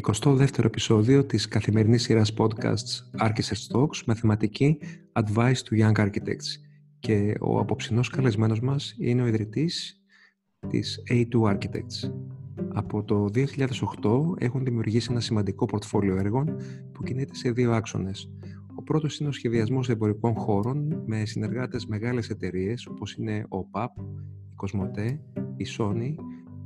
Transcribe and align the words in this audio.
22ο 0.00 0.64
επεισόδιο 0.64 1.24
της 1.24 1.48
καθημερινής 1.48 2.02
σειράς 2.02 2.34
podcasts 2.38 3.20
Architects 3.20 3.76
Talks 3.76 4.02
με 4.06 4.14
θεματική 4.14 4.78
Advice 5.12 5.56
to 5.70 5.80
Young 5.80 5.92
Architects 5.92 6.48
και 6.98 7.34
ο 7.40 7.58
απόψινός 7.58 8.10
καλεσμένος 8.10 8.60
μας 8.60 8.94
είναι 8.98 9.22
ο 9.22 9.26
ιδρυτής 9.26 10.02
της 10.68 11.02
A2 11.10 11.42
Architects. 11.42 12.12
Από 12.72 13.04
το 13.04 13.24
2008 13.34 13.46
έχουν 14.38 14.64
δημιουργήσει 14.64 15.08
ένα 15.10 15.20
σημαντικό 15.20 15.64
πορτφόλιο 15.64 16.16
έργων 16.16 16.56
που 16.92 17.02
κινείται 17.02 17.34
σε 17.34 17.50
δύο 17.50 17.72
άξονες. 17.72 18.30
Ο 18.74 18.82
πρώτος 18.82 19.18
είναι 19.18 19.28
ο 19.28 19.32
σχεδιασμός 19.32 19.88
εμπορικών 19.88 20.34
χώρων 20.34 21.02
με 21.06 21.24
συνεργάτες 21.24 21.86
μεγάλες 21.86 22.30
εταιρείες 22.30 22.86
όπως 22.86 23.14
είναι 23.14 23.46
ο 23.48 23.58
PAP, 23.70 24.02
η 24.50 24.54
Cosmote, 24.62 25.18
η 25.56 25.66
Sony, 25.78 26.14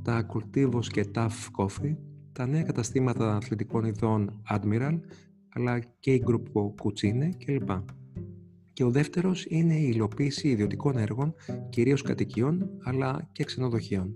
τα 0.01 0.25
Cultivos 0.33 0.85
και 0.85 1.05
TAF 1.15 1.29
Coffee 1.57 1.95
τα 2.33 2.47
νέα 2.47 2.63
καταστήματα 2.63 3.35
αθλητικών 3.35 3.83
ειδών 3.83 4.41
Admiral, 4.49 4.99
αλλά 5.53 5.79
και 5.79 6.13
η 6.13 6.23
Group 6.27 6.61
Cucine 6.83 7.29
κλπ. 7.45 7.69
Και 8.73 8.83
ο 8.83 8.91
δεύτερος 8.91 9.45
είναι 9.49 9.75
η 9.75 9.89
υλοποίηση 9.93 10.47
ιδιωτικών 10.47 10.97
έργων, 10.97 11.33
κυρίως 11.69 12.01
κατοικιών, 12.01 12.69
αλλά 12.83 13.29
και 13.31 13.43
ξενοδοχείων. 13.43 14.15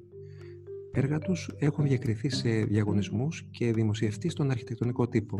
Έργα 0.91 1.19
τους 1.19 1.51
έχουν 1.57 1.85
διακριθεί 1.87 2.29
σε 2.29 2.49
διαγωνισμούς 2.49 3.47
και 3.51 3.73
δημοσιευτεί 3.73 4.29
στον 4.29 4.51
αρχιτεκτονικό 4.51 5.07
τύπο. 5.07 5.37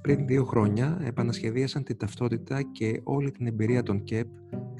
Πριν 0.00 0.26
δύο 0.26 0.44
χρόνια 0.44 1.00
επανασχεδίασαν 1.04 1.82
την 1.82 1.96
ταυτότητα 1.96 2.62
και 2.62 3.00
όλη 3.02 3.30
την 3.30 3.46
εμπειρία 3.46 3.82
των 3.82 4.02
ΚΕΠ, 4.02 4.26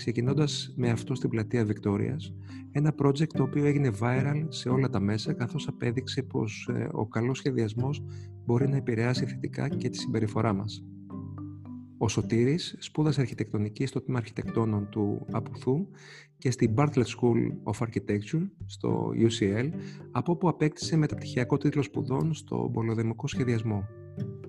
ξεκινώντας 0.03 0.73
με 0.77 0.91
αυτό 0.91 1.15
στην 1.15 1.31
πλατεία 1.31 1.65
Βικτόριας, 1.65 2.35
ένα 2.73 2.95
project 3.03 3.27
το 3.27 3.43
οποίο 3.43 3.65
έγινε 3.65 3.91
viral 4.01 4.45
σε 4.49 4.69
όλα 4.69 4.89
τα 4.89 5.01
μέσα 5.01 5.33
καθώς 5.33 5.69
απέδειξε 5.69 6.23
πως 6.23 6.69
ε, 6.73 6.89
ο 6.93 7.07
καλός 7.07 7.39
σχεδιασμός 7.39 8.03
μπορεί 8.45 8.69
να 8.69 8.77
επηρεάσει 8.77 9.27
θετικά 9.27 9.69
και 9.69 9.89
τη 9.89 9.99
συμπεριφορά 9.99 10.53
μας. 10.53 10.85
Ο 11.99 12.09
Σωτήρης 12.09 12.77
σπούδασε 12.79 13.21
αρχιτεκτονική 13.21 13.87
στο 13.87 14.01
τμήμα 14.01 14.19
αρχιτεκτόνων 14.19 14.89
του 14.91 15.27
Απουθού 15.31 15.87
και 16.39 16.51
στην 16.51 16.75
Bartlett 16.77 17.05
School 17.05 17.73
of 17.73 17.87
Architecture 17.87 18.49
στο 18.67 19.11
UCL, 19.17 19.71
από 20.11 20.33
όπου 20.33 20.49
απέκτησε 20.49 20.97
μεταπτυχιακό 20.97 21.57
τίτλο 21.57 21.83
σπουδών 21.83 22.35
στο 22.35 22.71
πολυδημικό 22.73 23.27
σχεδιασμό. 23.27 23.85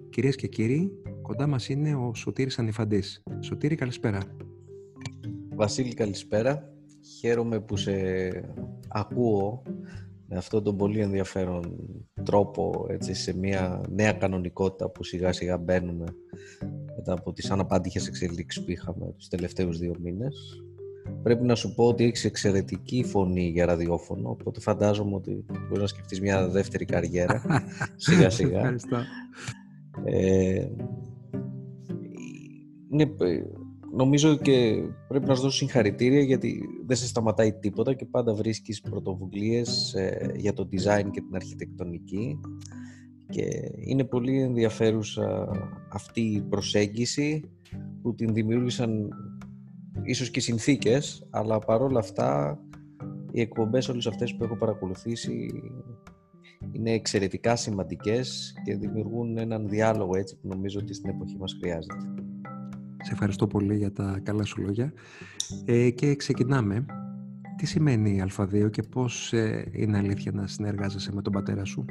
Κυρίες 0.10 0.36
και 0.36 0.48
κύριοι, 0.48 0.92
κοντά 1.22 1.48
μας 1.48 1.70
είναι 1.70 1.96
ο 1.96 2.14
Σωτήρης 2.14 2.60
Ανιφαντής. 2.60 3.24
Σωτήρη, 3.40 3.76
καλησπέρα. 3.76 4.20
Βασίλη, 5.56 5.94
καλησπέρα. 5.94 6.70
Χαίρομαι 7.20 7.60
που 7.60 7.78
σε 7.78 7.92
ακούω 8.88 9.64
με 10.28 10.38
αυτόν 10.38 10.64
τον 10.64 10.78
πολύ 10.78 11.00
ενδιαφέρον 11.00 11.78
τρόπο 12.24 12.86
έτσι, 12.90 13.14
σε 13.14 13.38
μια 13.38 13.82
νέα 13.90 14.14
κανονικότητα 14.14 14.90
που 14.90 15.04
σιγά 15.04 15.32
σιγά 15.32 15.58
μπαίνουμε 15.58 16.06
μετά 16.96 17.14
από 17.14 17.34
τις 17.34 17.52
αναπάντηχες 17.52 18.08
εξελίξεις 18.08 18.64
που 18.64 18.72
είχαμε 18.72 19.14
τους 19.18 19.28
τελευταίους 19.28 19.78
δύο 19.78 19.96
μήνες. 20.02 20.64
Πρέπει 21.24 21.46
να 21.46 21.56
σου 21.56 21.74
πω 21.74 21.88
ότι 21.88 22.04
έχεις 22.04 22.26
εξαιρετική 22.26 23.04
φωνή 23.04 23.48
για 23.48 23.66
ραδιόφωνο, 23.66 24.30
οπότε 24.30 24.60
φαντάζομαι 24.60 25.16
ότι 25.16 25.46
μπορείς 25.50 25.82
να 25.82 25.88
σκεφτείς 25.88 26.22
μια 26.22 26.48
δεύτερη 26.48 26.86
καριέρα 26.86 27.44
σιγά 27.96 28.30
σιγά. 28.30 28.58
Ευχαριστώ. 28.58 28.98
Ε, 30.04 30.68
είναι 32.92 33.06
νομίζω 33.96 34.36
και 34.36 34.84
πρέπει 35.08 35.26
να 35.28 35.36
σου 35.36 35.42
δώσω 35.42 35.58
συγχαρητήρια 35.58 36.22
γιατί 36.22 36.62
δεν 36.86 36.98
σε 36.98 37.08
σταματάει 37.08 37.54
τίποτα 37.54 37.94
και 37.94 38.06
πάντα 38.06 38.34
βρίσκεις 38.34 38.82
πρωτοβουλίες 38.82 39.94
ε, 39.94 40.32
για 40.36 40.54
το 40.54 40.70
design 40.72 41.10
και 41.12 41.22
την 41.22 41.36
αρχιτεκτονική 41.36 42.40
και 43.30 43.72
είναι 43.76 44.04
πολύ 44.04 44.42
ενδιαφέρουσα 44.42 45.50
αυτή 45.92 46.22
η 46.22 46.42
προσέγγιση 46.42 47.52
που 48.02 48.16
την 48.16 48.34
δημιούργησαν 48.34 49.10
ίσως 50.04 50.30
και 50.30 50.40
συνθήκες 50.40 51.28
αλλά 51.30 51.60
παρόλα 51.60 52.00
αυτά 52.00 52.60
οι 53.32 53.42
εκπομπές 53.42 53.90
όλες 53.90 54.08
αυτές 54.08 54.36
που 54.36 54.44
έχω 54.44 54.58
παρακολουθήσει 54.58 55.48
είναι 56.72 56.92
εξαιρετικά 56.92 57.56
σημαντικές 57.56 58.54
και 58.66 58.76
δημιουργούν 58.76 59.38
έναν 59.38 59.70
διάλογο 59.70 60.16
έτσι 60.16 60.38
που 60.42 60.48
νομίζω 60.48 60.80
ότι 60.80 60.94
στην 60.94 61.10
εποχή 61.10 61.38
μας 61.38 61.58
χρειάζεται. 61.60 62.33
Σε 63.04 63.12
ευχαριστώ 63.12 63.48
πολύ 63.48 63.78
για 63.78 63.92
τα 63.92 64.20
καλά 64.24 64.46
σου 64.46 64.62
λόγια. 64.62 64.94
Ε, 65.66 65.90
και 65.90 66.16
ξεκινάμε. 66.16 66.86
Τι 67.58 67.66
σημαίνει 67.66 68.24
Α2 68.38 68.72
και 68.72 68.84
πώς 68.84 69.34
ε, 69.34 69.70
είναι 69.72 69.98
αλήθεια 69.98 70.32
να 70.32 70.48
συνεργάζεσαι 70.48 71.14
με 71.14 71.22
τον 71.22 71.34
πατέρα 71.34 71.66
σου; 71.66 71.86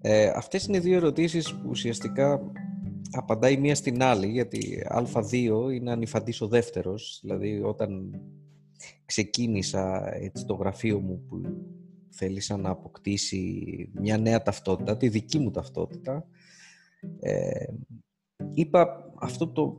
Ε, 0.00 0.32
αυτές 0.34 0.66
είναι 0.66 0.80
δύο 0.80 0.96
ερωτήσεις 0.96 1.54
που 1.54 1.68
ουσιαστικά 1.68 2.40
απαντάει 3.10 3.56
μία 3.56 3.74
στην 3.74 4.02
άλλη, 4.02 4.26
γιατί 4.26 4.86
Α2 4.90 5.72
είναι 5.72 5.90
ανηφαντής 5.90 6.40
ο 6.40 6.48
δεύτερος. 6.48 7.18
Δηλαδή 7.22 7.60
όταν 7.62 8.20
ξεκίνησα 9.04 10.14
έτσι, 10.14 10.44
το 10.44 10.54
γραφείο 10.54 11.00
μου 11.00 11.22
που 11.28 11.40
θέλησα 12.08 12.56
να 12.56 12.70
αποκτήσει 12.70 13.90
μια 13.94 14.18
νέα 14.18 14.42
ταυτότητα, 14.42 14.96
τη 14.96 15.08
δική 15.08 15.38
μου 15.38 15.50
ταυτότητα, 15.50 16.26
ε, 17.20 17.64
είπα 18.54 19.05
αυτό 19.20 19.48
το 19.48 19.76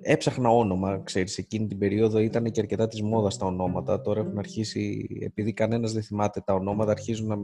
έψαχνα 0.00 0.48
όνομα, 0.48 0.98
ξέρεις, 0.98 1.38
εκείνη 1.38 1.66
την 1.66 1.78
περίοδο 1.78 2.18
ήταν 2.18 2.44
και 2.44 2.60
αρκετά 2.60 2.86
της 2.88 3.02
μόδας 3.02 3.36
τα 3.36 3.46
ονόματα. 3.46 4.00
Τώρα 4.00 4.20
έχουν 4.20 4.38
αρχίσει, 4.38 5.06
επειδή 5.20 5.52
κανένας 5.52 5.92
δεν 5.92 6.02
θυμάται 6.02 6.40
τα 6.44 6.54
ονόματα, 6.54 6.90
αρχίζουν 6.90 7.26
να, 7.26 7.36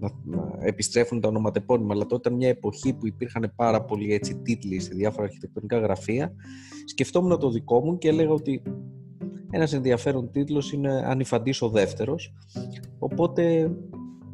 να, 0.00 0.10
να 0.24 0.56
επιστρέφουν 0.60 1.20
τα 1.20 1.28
ονοματεπώνυμα. 1.28 1.94
Αλλά 1.94 2.06
τότε 2.06 2.28
ήταν 2.28 2.34
μια 2.34 2.48
εποχή 2.48 2.92
που 2.92 3.06
υπήρχαν 3.06 3.52
πάρα 3.56 3.84
πολλοί 3.84 4.12
έτσι, 4.12 4.36
τίτλοι 4.36 4.80
σε 4.80 4.94
διάφορα 4.94 5.24
αρχιτεκτονικά 5.24 5.78
γραφεία. 5.78 6.32
Σκεφτόμουν 6.84 7.38
το 7.38 7.50
δικό 7.50 7.84
μου 7.84 7.98
και 7.98 8.08
έλεγα 8.08 8.30
ότι 8.30 8.62
ένας 9.50 9.72
ενδιαφέρον 9.72 10.30
τίτλος 10.30 10.72
είναι 10.72 11.02
«Ανιφαντής 11.06 11.62
ο 11.62 11.68
δεύτερος». 11.68 12.34
Οπότε 12.98 13.70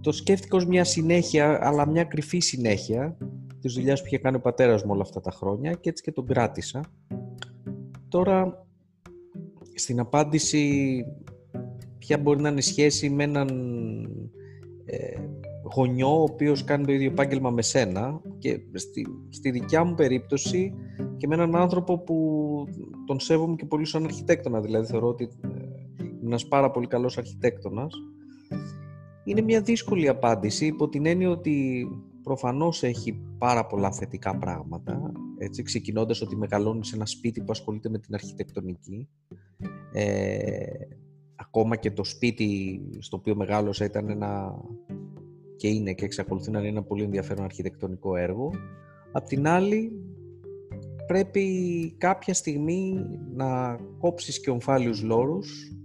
το 0.00 0.12
σκέφτηκα 0.12 0.56
ως 0.56 0.66
μια 0.66 0.84
συνέχεια, 0.84 1.66
αλλά 1.66 1.88
μια 1.88 2.04
κρυφή 2.04 2.38
συνέχεια 2.38 3.16
Της 3.62 3.74
δουλειάς 3.74 4.00
που 4.00 4.06
είχε 4.06 4.18
κάνει 4.18 4.36
ο 4.36 4.40
πατέρας 4.40 4.84
μου 4.84 4.90
όλα 4.92 5.02
αυτά 5.02 5.20
τα 5.20 5.30
χρόνια 5.30 5.72
και 5.72 5.88
έτσι 5.88 6.02
και 6.02 6.12
τον 6.12 6.26
κράτησα. 6.26 6.80
Τώρα, 8.08 8.66
στην 9.74 10.00
απάντηση, 10.00 11.04
ποια 11.98 12.18
μπορεί 12.18 12.40
να 12.40 12.48
είναι 12.48 12.60
σχέση 12.60 13.10
με 13.10 13.24
έναν 13.24 13.48
ε, 14.84 15.20
γονιό 15.74 16.18
ο 16.18 16.22
οποίος 16.22 16.64
κάνει 16.64 16.84
το 16.84 16.92
ίδιο 16.92 17.10
επάγγελμα 17.10 17.50
με 17.50 17.62
σένα 17.62 18.20
και 18.38 18.60
στη, 18.72 19.06
στη 19.28 19.50
δικιά 19.50 19.84
μου 19.84 19.94
περίπτωση 19.94 20.74
και 21.16 21.26
με 21.26 21.34
έναν 21.34 21.56
άνθρωπο 21.56 21.98
που 21.98 22.16
τον 23.06 23.20
σέβομαι 23.20 23.54
και 23.54 23.64
πολύ 23.64 23.86
σαν 23.86 24.04
αρχιτέκτονα, 24.04 24.60
δηλαδή 24.60 24.86
θεωρώ 24.86 25.08
ότι 25.08 25.24
ε, 25.24 25.48
είναι 25.98 26.26
ένας 26.26 26.48
πάρα 26.48 26.70
πολύ 26.70 26.86
καλός 26.86 27.18
αρχιτέκτονας. 27.18 27.94
Είναι 29.24 29.40
μια 29.40 29.60
δύσκολη 29.60 30.08
απάντηση 30.08 30.66
υπό 30.66 30.88
την 30.88 31.06
έννοια 31.06 31.30
ότι 31.30 31.86
προφανώς 32.22 32.82
έχει 32.82 33.20
πάρα 33.38 33.66
πολλά 33.66 33.92
θετικά 33.92 34.36
πράγματα, 34.36 35.12
έτσι, 35.38 35.62
ξεκινώντας 35.62 36.20
ότι 36.20 36.36
μεγαλώνεις 36.36 36.88
σε 36.88 36.96
ένα 36.96 37.06
σπίτι 37.06 37.40
που 37.40 37.50
ασχολείται 37.50 37.88
με 37.88 37.98
την 37.98 38.14
αρχιτεκτονική. 38.14 39.08
Ε, 39.92 40.54
ακόμα 41.36 41.76
και 41.76 41.90
το 41.90 42.04
σπίτι 42.04 42.80
στο 42.98 43.16
οποίο 43.16 43.36
μεγάλωσα 43.36 43.84
ήταν 43.84 44.08
ένα 44.08 44.62
και 45.56 45.68
είναι 45.68 45.92
και 45.92 46.04
εξακολουθεί 46.04 46.50
να 46.50 46.58
είναι 46.58 46.68
ένα 46.68 46.82
πολύ 46.82 47.02
ενδιαφέρον 47.02 47.44
αρχιτεκτονικό 47.44 48.16
έργο. 48.16 48.50
Απ' 49.12 49.26
την 49.26 49.46
άλλη, 49.46 49.92
πρέπει 51.06 51.94
κάποια 51.98 52.34
στιγμή 52.34 53.06
να 53.34 53.78
κόψεις 53.98 54.40
και 54.40 54.50
ομφάλιους 54.50 55.02
λόρους 55.02 55.76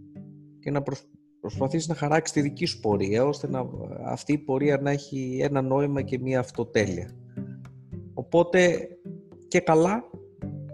και 0.59 0.71
να, 0.71 0.83
προσπαθείς 1.47 1.87
να 1.87 1.95
χαράξεις 1.95 2.35
τη 2.35 2.41
δική 2.41 2.65
σου 2.65 2.79
πορεία 2.79 3.25
ώστε 3.25 3.47
να, 3.49 3.69
αυτή 4.05 4.33
η 4.33 4.37
πορεία 4.37 4.77
να 4.77 4.91
έχει 4.91 5.39
ένα 5.41 5.61
νόημα 5.61 6.01
και 6.01 6.19
μια 6.19 6.39
αυτοτέλεια. 6.39 7.11
Οπότε 8.13 8.87
και 9.47 9.59
καλά 9.59 10.03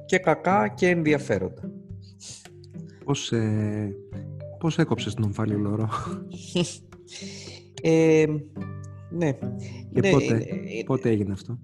και 0.06 0.18
κακά 0.18 0.68
και 0.68 0.88
ενδιαφέροντα. 0.90 1.72
Πώς, 3.06 3.32
ε, 3.32 3.96
πώς 4.60 4.78
έκοψες 4.78 5.14
τον 5.14 5.24
ομφάλιο 5.24 5.58
λόρο; 5.58 5.90
ε, 7.82 8.26
ναι. 9.12 9.32
Και 9.94 10.00
ναι, 10.00 10.12
πότε, 10.12 10.26
ε, 10.26 10.80
ε, 10.80 10.84
πότε 10.86 11.10
έγινε 11.10 11.34
αυτό; 11.34 11.60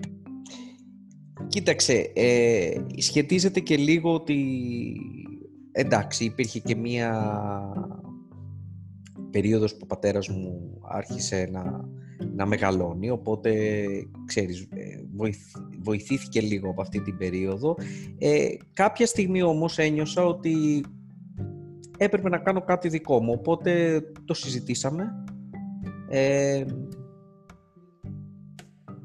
Κοίταξε, 1.48 2.12
ε, 2.16 2.72
σχετίζεται 2.98 3.60
και 3.60 3.78
λίγο 3.78 4.14
ότι 4.14 4.38
εντάξει 5.72 6.26
υπήρχε 6.26 6.60
και 6.60 6.76
μία 6.76 7.34
περίοδος 9.30 9.74
που 9.74 9.80
ο 9.84 9.86
πατέρας 9.86 10.28
μου 10.28 10.80
άρχισε 10.82 11.50
να, 11.52 11.90
να 12.36 12.46
μεγαλώνει, 12.46 13.10
οπότε 13.10 13.86
ξέρεις, 14.26 14.68
ε, 14.74 15.04
βοηθήθηκε 15.80 16.42
λίγο 16.42 16.70
από 16.70 16.82
αυτή 16.82 17.02
την 17.02 17.18
περίοδο. 17.18 17.76
Ε, 18.18 18.48
κάποια 18.74 19.06
στιγμή 19.06 19.42
όμως 19.42 19.78
ένιωσα 19.78 20.26
ότι 20.26 20.84
έπρεπε 21.98 22.30
να 22.30 22.38
κάνω 22.38 22.62
κάτι 22.62 22.88
δικό 22.88 23.22
μου, 23.22 23.34
οπότε 23.38 24.02
το 24.26 24.34
συζητήσαμε. 24.34 25.24
Ε, 26.10 26.66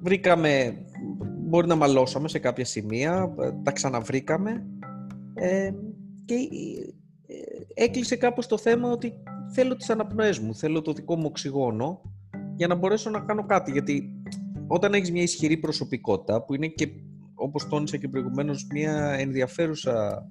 βρήκαμε, 0.00 0.84
μπορεί 1.48 1.66
να 1.66 1.74
μαλώσαμε 1.74 2.28
σε 2.28 2.38
κάποια 2.38 2.64
σημεία, 2.64 3.34
τα 3.62 3.72
ξαναβρήκαμε 3.72 4.66
ε, 5.34 5.70
και 6.24 6.34
έκλεισε 7.74 8.16
κάπως 8.16 8.46
το 8.46 8.58
θέμα 8.58 8.90
ότι 8.90 9.12
θέλω 9.54 9.76
τις 9.76 9.90
αναπνοές 9.90 10.38
μου, 10.38 10.54
θέλω 10.54 10.82
το 10.82 10.92
δικό 10.92 11.16
μου 11.16 11.26
οξυγόνο 11.26 12.00
για 12.56 12.66
να 12.66 12.74
μπορέσω 12.74 13.10
να 13.10 13.20
κάνω 13.20 13.46
κάτι. 13.46 13.70
Γιατί 13.70 14.22
όταν 14.66 14.94
έχεις 14.94 15.12
μια 15.12 15.22
ισχυρή 15.22 15.56
προσωπικότητα 15.56 16.44
που 16.44 16.54
είναι 16.54 16.66
και 16.66 16.88
όπως 17.34 17.68
τόνισα 17.68 17.96
και 17.96 18.08
προηγουμένως 18.08 18.66
μια 18.72 19.12
ενδιαφέρουσα 19.18 20.26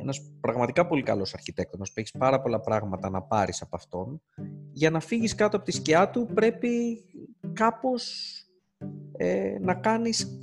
ένας 0.00 0.20
πραγματικά 0.40 0.86
πολύ 0.86 1.02
καλός 1.02 1.34
αρχιτέκτονας 1.34 1.88
που 1.88 2.00
έχεις 2.00 2.10
πάρα 2.18 2.40
πολλά 2.40 2.60
πράγματα 2.60 3.10
να 3.10 3.22
πάρεις 3.22 3.62
από 3.62 3.76
αυτόν 3.76 4.22
για 4.72 4.90
να 4.90 5.00
φύγεις 5.00 5.34
κάτω 5.34 5.56
από 5.56 5.64
τη 5.64 5.72
σκιά 5.72 6.10
του 6.10 6.28
πρέπει 6.34 7.04
κάπως 7.52 8.32
ε, 9.16 9.58
να 9.60 9.74
κάνεις 9.74 10.38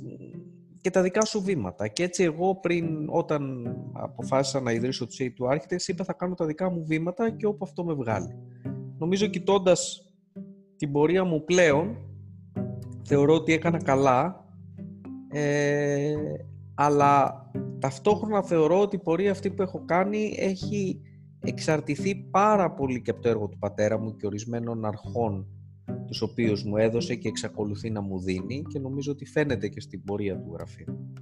και 0.82 0.90
τα 0.90 1.02
δικά 1.02 1.24
σου 1.24 1.42
βήματα. 1.42 1.88
Και 1.88 2.02
έτσι 2.02 2.22
εγώ 2.22 2.54
πριν, 2.56 3.08
όταν 3.10 3.74
αποφάσισα 3.92 4.60
να 4.60 4.72
ιδρύσω 4.72 5.06
το 5.06 5.14
C2 5.18 5.54
Architects, 5.54 5.86
είπα 5.86 6.04
θα 6.04 6.12
κάνω 6.12 6.34
τα 6.34 6.46
δικά 6.46 6.70
μου 6.70 6.84
βήματα 6.84 7.30
και 7.30 7.46
όπου 7.46 7.64
αυτό 7.64 7.84
με 7.84 7.94
βγάλει. 7.94 8.34
Νομίζω 8.98 9.26
κοιτώντας 9.26 10.12
την 10.76 10.92
πορεία 10.92 11.24
μου 11.24 11.44
πλέον, 11.44 11.96
θεωρώ 13.04 13.34
ότι 13.34 13.52
έκανα 13.52 13.82
καλά, 13.82 14.46
ε, 15.28 16.14
αλλά 16.74 17.42
ταυτόχρονα 17.78 18.42
θεωρώ 18.42 18.80
ότι 18.80 18.96
η 18.96 19.02
πορεία 19.02 19.30
αυτή 19.30 19.50
που 19.50 19.62
έχω 19.62 19.84
κάνει 19.84 20.34
έχει 20.38 21.00
εξαρτηθεί 21.40 22.14
πάρα 22.14 22.70
πολύ 22.70 23.02
και 23.02 23.10
από 23.10 23.20
το 23.20 23.28
έργο 23.28 23.48
του 23.48 23.58
πατέρα 23.58 23.98
μου 23.98 24.16
και 24.16 24.26
ορισμένων 24.26 24.84
αρχών 24.84 25.46
τους 26.12 26.22
οποίους 26.22 26.64
μου 26.64 26.76
έδωσε 26.76 27.14
και 27.14 27.28
εξακολουθεί 27.28 27.90
να 27.90 28.00
μου 28.00 28.20
δίνει 28.20 28.62
και 28.68 28.78
νομίζω 28.78 29.12
ότι 29.12 29.26
φαίνεται 29.26 29.68
και 29.68 29.80
στην 29.80 30.04
πορεία 30.04 30.40
του 30.40 30.50
γραφείου. 30.52 31.12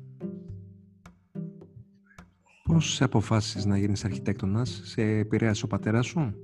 Πώς 2.64 3.02
αποφάσισες 3.02 3.64
να 3.64 3.78
γίνεις 3.78 4.04
αρχιτέκτονας, 4.04 4.80
σε 4.84 5.02
επηρέασε 5.02 5.64
ο 5.64 5.68
πατέρας 5.68 6.06
σου; 6.06 6.34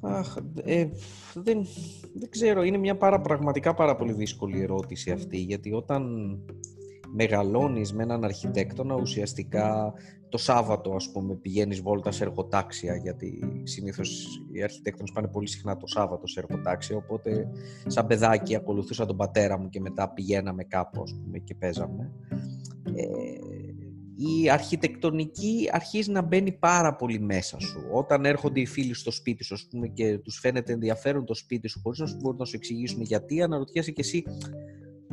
Αχ, 0.00 0.36
ε, 0.64 0.88
δεν, 1.34 1.66
δεν 2.14 2.30
ξέρω, 2.30 2.62
είναι 2.62 2.78
μια 2.78 2.96
πάρα, 2.96 3.20
πραγματικά 3.20 3.74
πάρα 3.74 3.96
πολύ 3.96 4.12
δύσκολη 4.12 4.60
ερώτηση 4.60 5.10
αυτή, 5.10 5.38
γιατί 5.38 5.72
όταν 5.72 6.04
μεγαλώνεις 7.16 7.92
με 7.92 8.02
έναν 8.02 8.24
αρχιτέκτονα, 8.24 8.94
ουσιαστικά 8.94 9.92
το 10.28 10.38
Σάββατο, 10.38 10.94
ας 10.94 11.10
πούμε, 11.12 11.34
πηγαίνεις 11.34 11.80
βόλτας 11.80 12.16
σε 12.16 12.24
εργοτάξια, 12.24 12.96
γιατί 12.96 13.38
συνήθως 13.62 14.40
οι 14.52 14.62
αρχιτέκτονες 14.62 15.12
πάνε 15.12 15.28
πολύ 15.28 15.48
συχνά 15.48 15.76
το 15.76 15.86
Σάββατο 15.86 16.26
σε 16.26 16.40
εργοτάξια, 16.40 16.96
οπότε 16.96 17.48
σαν 17.86 18.06
παιδάκι 18.06 18.56
ακολουθούσα 18.56 19.06
τον 19.06 19.16
πατέρα 19.16 19.58
μου 19.58 19.68
και 19.68 19.80
μετά 19.80 20.12
πηγαίναμε 20.12 20.64
κάπου, 20.64 21.02
ας 21.02 21.14
πούμε, 21.22 21.38
και 21.38 21.54
παίζαμε. 21.54 22.12
Ε, 22.84 23.04
η 24.16 24.50
αρχιτεκτονική 24.50 25.68
αρχίζει 25.72 26.10
να 26.10 26.22
μπαίνει 26.22 26.52
πάρα 26.52 26.96
πολύ 26.96 27.20
μέσα 27.20 27.58
σου. 27.60 27.84
Όταν 27.92 28.24
έρχονται 28.24 28.60
οι 28.60 28.66
φίλοι 28.66 28.94
στο 28.94 29.10
σπίτι 29.10 29.44
σου, 29.44 29.54
ας 29.54 29.66
πούμε, 29.70 29.88
και 29.88 30.18
τους 30.18 30.38
φαίνεται 30.38 30.72
ενδιαφέρον 30.72 31.24
το 31.24 31.34
σπίτι 31.34 31.68
σου, 31.68 31.80
χωρίς 31.82 31.98
να 31.98 32.06
σου 32.06 32.16
μπορούν 32.20 32.38
να 32.38 32.44
σου 32.44 32.56
εξηγήσουν 32.56 33.02
γιατί, 33.02 33.42
αναρωτιέσαι 33.42 33.90
και 33.90 34.00
εσύ 34.00 34.24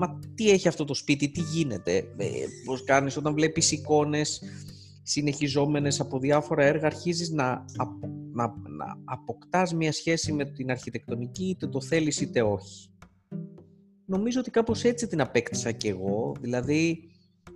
μα 0.02 0.20
τι 0.36 0.50
έχει 0.50 0.68
αυτό 0.68 0.86
το 0.86 0.94
σπίτι, 0.94 1.30
τι 1.30 1.42
γίνεται, 1.42 1.98
ε, 2.18 2.28
πώς 2.66 2.84
κάνεις 2.84 3.18
όταν 3.18 3.34
βλέπεις 3.34 3.72
εικόνες 3.72 4.42
συνεχιζόμενες 5.04 6.00
από 6.00 6.20
διάφορα 6.20 6.64
έργα, 6.64 6.86
αρχίζεις 6.86 7.30
να, 7.30 7.66
να, 8.34 8.46
να 8.48 8.98
αποκτάς 9.06 9.74
μια 9.74 9.92
σχέση 9.92 10.34
με 10.34 10.46
την 10.46 10.72
αρχιτεκτονική, 10.72 11.46
είτε 11.46 11.68
το 11.68 11.82
θέλεις 11.82 12.22
είτε 12.22 12.42
όχι. 12.42 12.90
Νομίζω 14.06 14.40
ότι 14.40 14.52
κάπως 14.52 14.84
έτσι 14.84 15.08
την 15.08 15.22
απέκτησα 15.22 15.72
κι 15.72 15.88
εγώ, 15.88 16.36
δηλαδή 16.40 17.10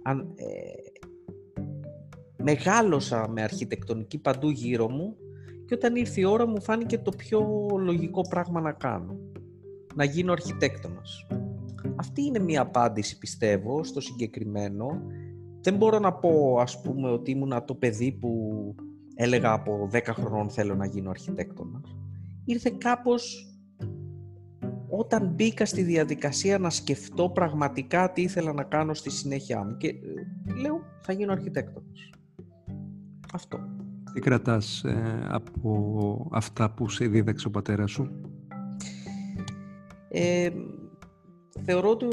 αν, 0.03 0.33
ε, 0.36 0.45
μεγάλωσα 2.44 3.30
με 3.30 3.41
αρχιτεκτονική 3.41 4.18
παντού 4.18 4.50
γύρω 4.50 4.89
μου 4.89 5.15
και 5.65 5.74
όταν 5.74 5.95
ήρθε 5.95 6.21
η 6.21 6.24
ώρα 6.24 6.48
μου 6.48 6.62
φάνηκε 6.62 6.98
το 6.98 7.12
πιο 7.12 7.68
λογικό 7.80 8.21
πράγμα 8.30 8.62
να 8.62 8.71
κάνω. 8.71 9.19
Να 9.95 10.03
γίνω 10.03 10.31
αρχιτέκτονας. 10.31 11.27
Αυτή 11.95 12.24
είναι 12.24 12.39
μια 12.39 12.62
απάντηση 12.62 13.18
πιστεύω 13.18 13.83
στο 13.83 14.01
συγκεκριμένο. 14.01 15.01
Δεν 15.62 15.75
μπορώ 15.75 16.00
να 16.00 16.13
πω 16.13 16.57
ας 16.59 16.81
πούμε 16.81 17.09
ότι 17.09 17.31
ήμουν 17.31 17.65
το 17.65 17.75
παιδί 17.75 18.12
που 18.12 18.30
έλεγα 19.15 19.51
από 19.51 19.89
10 19.92 20.00
χρονών 20.06 20.50
θέλω 20.50 20.75
να 20.75 20.86
γίνω 20.86 21.09
αρχιτέκτονας. 21.09 21.97
Ήρθε 22.45 22.75
κάπως 22.77 23.50
όταν 24.89 25.27
μπήκα 25.27 25.65
στη 25.65 25.81
διαδικασία 25.81 26.59
να 26.59 26.69
σκεφτώ 26.69 27.30
πραγματικά 27.30 28.12
τι 28.12 28.21
ήθελα 28.21 28.53
να 28.53 28.63
κάνω 28.63 28.94
στη 28.94 29.09
συνέχεια 29.09 29.63
μου 29.63 29.77
και 29.77 29.88
ε, 29.88 30.59
λέω 30.62 30.81
θα 31.01 31.13
γίνω 31.13 31.31
αρχιτέκτονας. 31.31 32.09
Αυτό. 33.33 33.59
Τι 34.13 34.19
κρατάς 34.19 34.83
ε, 34.83 35.27
από 35.27 36.30
αυτά 36.31 36.74
που 36.74 36.89
σε 36.89 37.07
δίδαξε 37.07 37.48
ο 37.48 37.51
πατέρας 37.51 37.91
σου; 37.91 38.21
Ε, 40.09 40.50
θεωρώ 41.63 41.90
ότι 41.90 42.07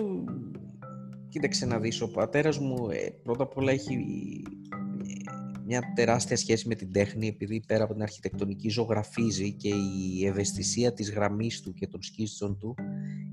κοίταξε 1.28 1.66
να 1.66 1.78
δεις, 1.78 2.00
ο 2.00 2.10
πατέρας 2.10 2.58
μου 2.58 2.90
ε, 2.90 3.10
πρώτα 3.22 3.42
απ' 3.42 3.56
όλα 3.56 3.72
έχει 3.72 3.92
ε, 3.92 5.32
μια 5.66 5.80
τεράστια 5.94 6.36
σχέση 6.36 6.68
με 6.68 6.74
την 6.74 6.92
τέχνη 6.92 7.26
επειδή 7.26 7.62
πέρα 7.66 7.84
από 7.84 7.92
την 7.92 8.02
αρχιτεκτονική 8.02 8.68
ζωγραφίζει 8.68 9.52
και 9.52 9.68
η 9.68 10.26
ευαισθησία 10.26 10.92
της 10.92 11.10
γραμμής 11.10 11.60
του 11.60 11.72
και 11.72 11.86
των 11.86 12.02
σκίτσων 12.02 12.58
του 12.58 12.74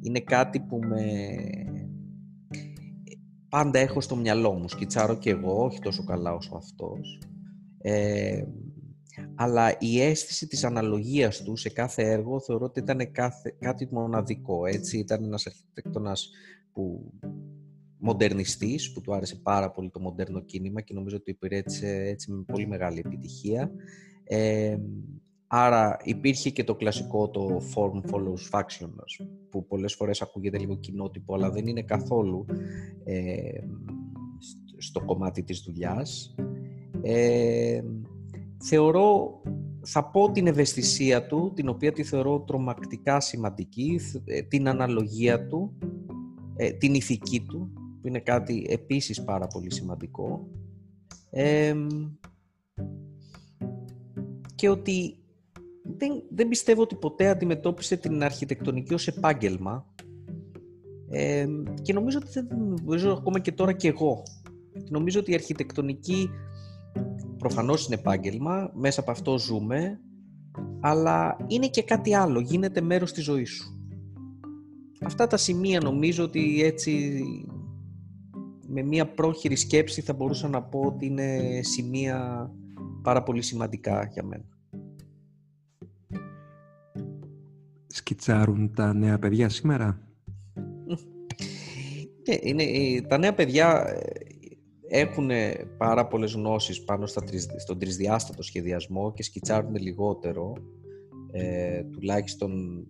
είναι 0.02 0.20
κάτι 0.20 0.60
που 0.60 0.80
με 0.80 1.06
πάντα 3.50 3.80
έχω 3.80 4.02
στο 4.02 4.16
μυαλό 4.16 4.54
μου. 4.54 4.70
Σκιτσάρω 4.70 5.18
και 5.18 5.30
εγώ, 5.30 5.64
όχι 5.64 5.80
τόσο 5.80 6.04
καλά 6.04 6.34
όσο 6.34 6.56
αυτός. 6.56 7.20
Ε, 7.82 8.44
αλλά 9.42 9.78
η 9.80 10.02
αίσθηση 10.02 10.48
της 10.48 10.64
αναλογίας 10.64 11.44
του 11.44 11.56
σε 11.56 11.70
κάθε 11.70 12.12
έργο 12.12 12.40
θεωρώ 12.40 12.66
ότι 12.66 12.80
ήταν 12.80 13.12
κάθε, 13.12 13.56
κάτι 13.60 13.88
μοναδικό. 13.92 14.66
Έτσι. 14.66 14.98
Ήταν 14.98 15.24
ένας 15.24 15.46
αρχιτέκτονας 15.48 16.30
που 16.74 17.12
μοντερνιστής, 17.98 18.92
που 18.92 19.02
του 19.02 19.14
άρεσε 19.14 19.36
πάρα 19.36 19.72
πολύ 19.72 19.90
το 19.90 20.00
μοντέρνο 20.00 20.42
κίνημα 20.42 20.82
και 20.82 20.94
νομίζω 20.94 21.16
ότι 21.16 21.32
υπηρέτησε 21.32 21.88
έτσι 21.88 22.32
με 22.32 22.44
πολύ 22.48 22.68
μεγάλη 22.68 23.00
επιτυχία. 23.06 23.72
Ε, 24.24 24.78
άρα 25.48 25.98
υπήρχε 26.04 26.50
και 26.50 26.64
το 26.64 26.76
κλασικό 26.76 27.30
το 27.30 27.62
form 27.76 28.12
follows 28.12 28.60
faction, 28.60 28.90
που 29.50 29.66
πολλές 29.66 29.94
φορές 29.94 30.22
ακούγεται 30.22 30.58
λίγο 30.58 30.76
κοινότυπο, 30.76 31.34
αλλά 31.34 31.52
δεν 31.52 31.68
είναι 31.68 31.84
καθόλου 31.84 32.46
ε, 33.04 33.62
στο 34.78 35.06
κομμάτι 35.06 35.44
της 35.44 35.60
δουλειάς. 35.60 36.36
Ε, 37.02 37.81
θεωρώ, 38.63 39.42
θα 39.81 40.09
πω 40.09 40.31
την 40.31 40.47
ευαισθησία 40.47 41.25
του, 41.25 41.51
την 41.56 41.69
οποία 41.69 41.92
τη 41.92 42.04
θεωρώ 42.04 42.39
τρομακτικά 42.39 43.19
σημαντική, 43.19 43.99
ε, 44.25 44.42
την 44.42 44.68
αναλογία 44.68 45.47
του, 45.47 45.78
ε, 46.56 46.71
την 46.71 46.94
ηθική 46.94 47.42
του, 47.42 47.71
που 48.01 48.07
είναι 48.07 48.19
κάτι 48.19 48.66
επίσης 48.69 49.23
πάρα 49.23 49.47
πολύ 49.47 49.73
σημαντικό. 49.73 50.47
και 54.56 54.69
ότι 54.69 55.18
δεν, 55.97 56.23
δεν 56.30 56.47
πιστεύω 56.47 56.81
ότι 56.81 56.95
ποτέ 56.95 57.28
αντιμετώπισε 57.28 57.97
την 57.97 58.23
αρχιτεκτονική 58.23 58.94
ως 58.94 59.07
επάγγελμα 59.07 59.85
και 61.81 61.94
νομίζω 61.94 62.19
ότι 62.21 62.31
δεν 62.31 62.47
νομίζω 62.57 63.11
ακόμα 63.11 63.39
και 63.39 63.51
τώρα 63.51 63.73
και 63.73 63.87
εγώ. 63.87 64.23
Νομίζω 64.89 65.19
ότι 65.19 65.31
η 65.31 65.33
αρχιτεκτονική 65.33 66.30
προφανώς 67.40 67.86
είναι 67.86 67.96
επάγγελμα, 67.96 68.72
μέσα 68.74 69.00
από 69.00 69.12
αυτό 69.12 69.38
ζούμε, 69.38 70.00
αλλά 70.80 71.38
είναι 71.48 71.68
και 71.68 71.84
κάτι 71.84 72.16
άλλο, 72.16 72.40
γίνεται 72.40 72.81
μέρος 72.81 73.12
της 73.12 73.24
ζωής 73.24 73.50
σου. 73.50 73.74
Αυτά 75.02 75.28
τα 75.28 75.38
σημεία 75.38 75.80
νομίζω 75.80 76.24
ότι 76.24 76.64
έτσι 76.64 77.24
με 78.68 78.81
μια 78.81 79.08
πρόχειρη 79.08 79.56
σκέψη 79.56 80.02
θα 80.02 80.14
μπορούσα 80.14 80.48
να 80.48 80.62
πω 80.64 80.80
ότι 80.80 81.06
είναι 81.06 81.60
σημεία 81.64 82.50
πάρα 83.02 83.24
πολύ 83.24 83.42
σημαντικά 83.42 84.10
για 84.12 84.24
μένα. 84.24 84.46
Σκιτσάρουν 87.88 88.74
τα 88.74 88.94
νέα 88.94 89.19
παιδιά 89.19 89.50
σήμερα; 89.50 90.00
Ναι, 92.28 92.38
είναι, 92.42 92.64
τα 93.02 93.18
νέα 93.18 93.34
παιδιά 93.34 93.98
έχουν 94.90 95.30
πάρα 95.78 96.08
πολλές 96.08 96.34
γνώσεις 96.34 96.84
πάνω 96.84 97.06
στα, 97.06 97.24
στον 97.58 97.80
τρισδιάστατο 97.80 98.44
σχεδιασμό 98.44 99.14
και 99.14 99.24
σκιτσάρουν 99.24 99.76
λιγότερο, 99.76 100.54
ε, 101.31 101.84
τουλάχιστον 101.84 102.84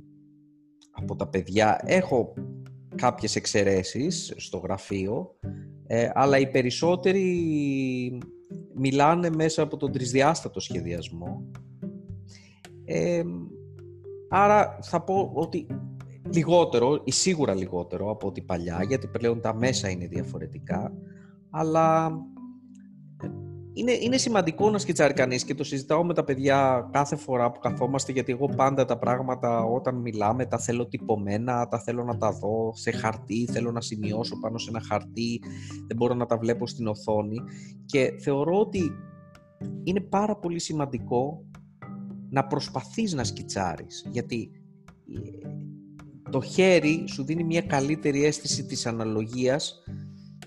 από 0.91 1.15
τα 1.15 1.27
παιδιά. 1.27 1.81
Έχω 1.85 2.33
κάποιες 2.95 3.35
εξαιρέσεις 3.35 4.33
στο 4.37 4.57
γραφείο, 4.57 5.35
ε, 5.87 6.09
αλλά 6.13 6.37
οι 6.37 6.51
περισσότεροι 6.51 8.17
μιλάνε 8.75 9.29
μέσα 9.29 9.61
από 9.61 9.77
τον 9.77 9.91
τρισδιάστατο 9.91 10.59
σχεδιασμό. 10.59 11.51
Ε, 12.85 13.23
άρα 14.29 14.79
θα 14.81 15.01
πω 15.01 15.31
ότι 15.33 15.67
λιγότερο 16.33 17.01
ή 17.03 17.11
σίγουρα 17.11 17.53
λιγότερο 17.53 18.09
από 18.09 18.27
ό,τι 18.27 18.41
παλιά, 18.41 18.83
γιατί 18.87 19.07
πλέον 19.07 19.41
τα 19.41 19.55
μέσα 19.55 19.89
είναι 19.89 20.07
διαφορετικά, 20.07 20.93
αλλά 21.49 22.11
είναι, 23.73 23.91
είναι 23.91 24.17
σημαντικό 24.17 24.69
να 24.69 24.77
σκητσάρει 24.77 25.13
κανείς 25.13 25.43
και 25.43 25.55
το 25.55 25.63
συζητάω 25.63 26.03
με 26.03 26.13
τα 26.13 26.23
παιδιά 26.23 26.89
κάθε 26.91 27.15
φορά 27.15 27.51
που 27.51 27.59
καθόμαστε 27.59 28.11
γιατί 28.11 28.31
εγώ 28.31 28.45
πάντα 28.55 28.85
τα 28.85 28.97
πράγματα 28.97 29.63
όταν 29.63 29.95
μιλάμε 29.95 30.45
τα 30.45 30.57
θέλω 30.57 30.87
τυπωμένα, 30.87 31.67
τα 31.67 31.79
θέλω 31.79 32.03
να 32.03 32.17
τα 32.17 32.31
δω 32.31 32.71
σε 32.75 32.91
χαρτί, 32.91 33.49
θέλω 33.51 33.71
να 33.71 33.81
σημειώσω 33.81 34.39
πάνω 34.39 34.57
σε 34.57 34.69
ένα 34.69 34.81
χαρτί, 34.81 35.41
δεν 35.87 35.97
μπορώ 35.97 36.13
να 36.13 36.25
τα 36.25 36.37
βλέπω 36.37 36.67
στην 36.67 36.87
οθόνη. 36.87 37.37
Και 37.85 38.13
θεωρώ 38.19 38.59
ότι 38.59 38.91
είναι 39.83 40.01
πάρα 40.01 40.35
πολύ 40.35 40.59
σημαντικό 40.59 41.43
να 42.29 42.47
προσπαθείς 42.47 43.13
να 43.13 43.23
σκητσάρεις 43.23 44.07
γιατί 44.11 44.51
ε, 45.15 45.49
το 46.29 46.41
χέρι 46.41 47.03
σου 47.07 47.23
δίνει 47.23 47.43
μια 47.43 47.61
καλύτερη 47.61 48.25
αίσθηση 48.25 48.65
της 48.65 48.85
αναλογίας 48.85 49.83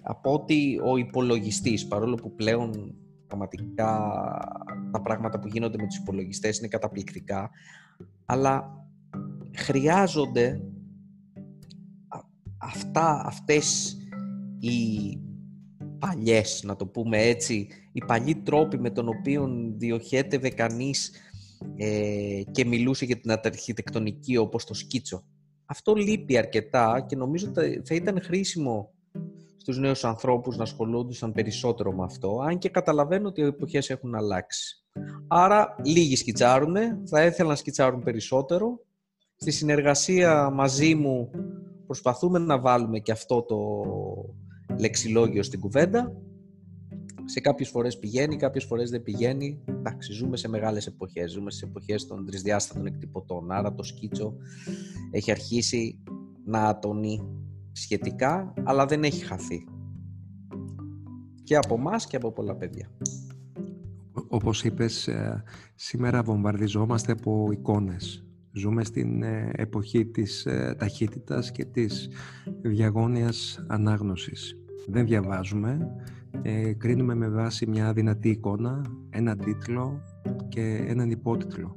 από 0.03 0.33
ότι 0.33 0.81
ο 0.85 0.97
υπολογιστής, 0.97 1.87
παρόλο 1.87 2.15
που 2.15 2.35
πλέον 2.35 2.95
πραγματικά 3.27 4.13
τα 4.93 5.01
πράγματα 5.03 5.39
που 5.39 5.49
γίνονται 5.49 5.79
με 5.79 5.87
τους 5.87 5.97
υπολογιστές 5.97 6.59
είναι 6.59 6.69
καταπληκτικά, 6.69 7.51
αλλά 8.25 8.87
χρειάζονται 9.57 10.61
αυτά, 12.59 13.23
αυτές 13.27 13.97
οι 14.59 14.79
παλιές, 15.99 16.63
να 16.65 16.77
το 16.77 16.87
πούμε 16.87 17.19
έτσι, 17.19 17.69
οι 17.93 18.05
παλιοί 18.05 18.35
τρόποι 18.35 18.79
με 18.79 18.91
τον 18.91 19.09
οποίο 19.09 19.49
διοχέτευε 19.77 20.51
κανείς 20.51 21.13
ε, 21.77 22.43
και 22.51 22.65
μιλούσε 22.65 23.05
για 23.05 23.21
την 23.21 23.31
αρχιτεκτονική 23.31 24.37
όπως 24.37 24.65
το 24.65 24.75
σκίτσο. 24.75 25.25
Αυτό 25.67 25.95
λείπει 25.95 26.37
αρκετά 26.37 27.05
και 27.09 27.17
νομίζω 27.17 27.49
ότι 27.49 27.83
θα 27.85 27.95
ήταν 27.95 28.23
χρήσιμο 28.23 28.91
στους 29.63 29.79
νέους 29.79 30.05
ανθρώπους 30.05 30.57
να 30.57 30.63
ασχολούνται 30.63 31.15
περισσότερο 31.33 31.93
με 31.93 32.05
αυτό, 32.05 32.41
αν 32.41 32.59
και 32.59 32.69
καταλαβαίνω 32.69 33.29
ότι 33.29 33.41
οι 33.41 33.45
εποχές 33.45 33.91
έχουν 33.91 34.15
αλλάξει. 34.15 34.85
Άρα 35.29 35.75
λίγοι 35.85 36.17
σκιτσάρουν, 36.17 36.77
θα 37.05 37.25
ήθελα 37.25 37.49
να 37.49 37.55
σκιτσάρουν 37.55 38.03
περισσότερο. 38.03 38.81
Στη 39.37 39.51
συνεργασία 39.51 40.51
μαζί 40.51 40.95
μου 40.95 41.31
προσπαθούμε 41.87 42.39
να 42.39 42.61
βάλουμε 42.61 42.99
και 42.99 43.13
αυτό 43.13 43.43
το 43.43 43.59
λεξιλόγιο 44.79 45.43
στην 45.43 45.61
κουβέντα. 45.61 46.17
Σε 47.25 47.41
κάποιες 47.41 47.69
φορές 47.69 47.99
πηγαίνει, 47.99 48.37
κάποιες 48.37 48.65
φορές 48.65 48.91
δεν 48.91 49.03
πηγαίνει. 49.03 49.65
Εντάξει, 49.67 50.13
ζούμε 50.13 50.37
σε 50.37 50.49
μεγάλες 50.49 50.87
εποχές, 50.87 51.31
ζούμε 51.31 51.51
σε 51.51 51.65
εποχές 51.65 52.07
των 52.07 52.27
τρισδιάστατων 52.27 52.87
εκτυπωτών, 52.87 53.51
άρα 53.51 53.75
το 53.75 53.83
σκίτσο 53.83 54.35
έχει 55.11 55.31
αρχίσει 55.31 56.03
να 56.45 56.65
ατονεί 56.69 57.42
σχετικά, 57.73 58.53
αλλά 58.65 58.87
δεν 58.87 59.05
έχει 59.05 59.25
χαθεί. 59.25 59.65
Και 61.43 61.57
από 61.57 61.75
εμάς 61.75 62.07
και 62.07 62.17
από 62.17 62.33
πολλά 62.33 62.57
παιδιά. 62.57 62.91
Όπως 64.29 64.65
είπες, 64.65 65.09
ε, 65.09 65.43
σήμερα 65.75 66.23
βομβαρδιζόμαστε 66.23 67.13
από 67.13 67.49
εικόνες. 67.53 68.27
Ζούμε 68.53 68.85
στην 68.85 69.23
ε, 69.23 69.51
εποχή 69.55 70.07
της 70.07 70.47
ε, 70.47 70.75
ταχύτητας 70.79 71.51
και 71.51 71.65
της 71.65 72.09
διαγώνιας 72.63 73.65
ανάγνωσης. 73.69 74.57
Δεν 74.89 75.07
διαβάζουμε, 75.07 75.97
κρίνουμε 76.79 77.15
με 77.15 77.29
βάση 77.29 77.67
μια 77.67 77.93
δυνατή 77.93 78.29
εικόνα, 78.29 78.83
έναν 79.11 79.39
τίτλο 79.39 80.01
και 80.49 80.85
έναν 80.87 81.11
υπότιτλο. 81.11 81.77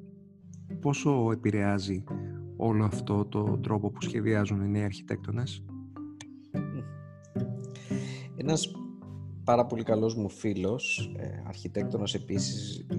Πόσο 0.81 1.29
επηρεάζει 1.31 2.03
όλο 2.57 2.85
αυτό 2.85 3.25
το 3.25 3.59
τρόπο 3.63 3.91
που 3.91 4.01
σχεδιάζουν 4.01 4.61
οι 4.61 4.69
νέοι 4.69 4.83
αρχιτέκτονες; 4.83 5.63
Ένας 8.38 8.72
πάρα 9.44 9.65
πολύ 9.65 9.84
καλός 9.84 10.15
μου 10.15 10.30
φίλος, 10.30 11.13
ε, 11.18 11.44
αρχιτέκτονας 11.48 12.13
επίσης, 12.13 12.80
ε, 12.80 12.96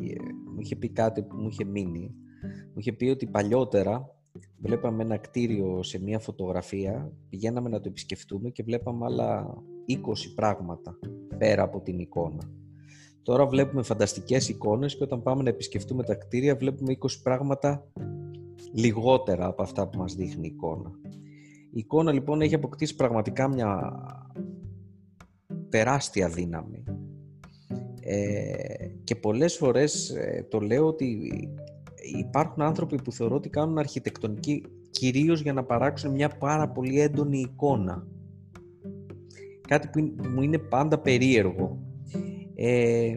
μου 0.55 0.61
είχε 0.61 0.77
πει 0.77 0.89
κάτι 0.89 1.23
που 1.23 1.37
μου 1.37 1.49
είχε 1.49 1.65
μείνει. 1.65 2.15
Μου 2.43 2.75
είχε 2.79 2.93
πει 2.93 3.09
ότι 3.09 3.27
παλιότερα 3.27 4.17
βλέπαμε 4.59 5.03
ένα 5.03 5.17
κτίριο 5.17 5.83
σε 5.83 6.03
μία 6.03 6.19
φωτογραφία, 6.19 7.13
πηγαίναμε 7.29 7.69
να 7.69 7.81
το 7.81 7.89
επισκεφτούμε 7.89 8.51
και 8.51 8.63
βλέπαμε 8.63 9.05
άλλα 9.05 9.55
20 9.87 10.35
πράγματα 10.35 10.99
πέρα 11.39 11.63
από 11.63 11.81
την 11.81 11.99
εικόνα. 11.99 12.51
Τώρα 13.23 13.47
βλέπουμε 13.47 13.83
φανταστικές 13.83 14.49
εικόνες 14.49 14.97
και 14.97 15.05
όταν 15.05 15.23
πάμε 15.23 15.43
να 15.43 15.49
επισκεφτούμε 15.49 16.03
τα 16.03 16.15
κτίρια 16.15 16.57
βλέπουμε 16.57 16.93
20 16.93 17.07
πράγματα 17.23 17.91
λιγότερα 18.75 19.47
από 19.47 19.63
αυτά 19.63 19.89
που 19.89 19.99
μας 19.99 20.15
δείχνει 20.15 20.47
η 20.47 20.51
εικόνα. 20.55 20.91
Η 21.71 21.79
εικόνα 21.79 22.13
λοιπόν 22.13 22.41
έχει 22.41 22.55
αποκτήσει 22.55 22.97
πραγματικά 22.97 23.49
μια 23.49 23.93
τεράστια 25.77 26.29
δύναμη. 26.29 26.85
Ε, 28.01 28.87
και 29.05 29.15
πολλές 29.15 29.57
φορές 29.57 30.11
ε, 30.11 30.47
το 30.51 30.61
λέω 30.61 30.87
ότι 30.87 31.31
υπάρχουν 32.19 32.63
άνθρωποι 32.63 33.03
που 33.03 33.13
θεωρώ 33.13 33.35
ότι 33.35 33.49
κάνουν 33.49 33.79
αρχιτεκτονική 33.79 34.65
κυρίως 34.91 35.41
για 35.41 35.53
να 35.53 35.65
παράξουν 35.65 36.11
μια 36.11 36.29
πάρα 36.29 36.69
πολύ 36.69 37.01
έντονη 37.01 37.39
εικόνα. 37.39 38.07
Κάτι 39.69 39.89
που 39.89 40.29
μου 40.29 40.43
είναι 40.43 40.59
πάντα 40.59 40.99
περίεργο. 40.99 41.79
Ε, 42.55 43.17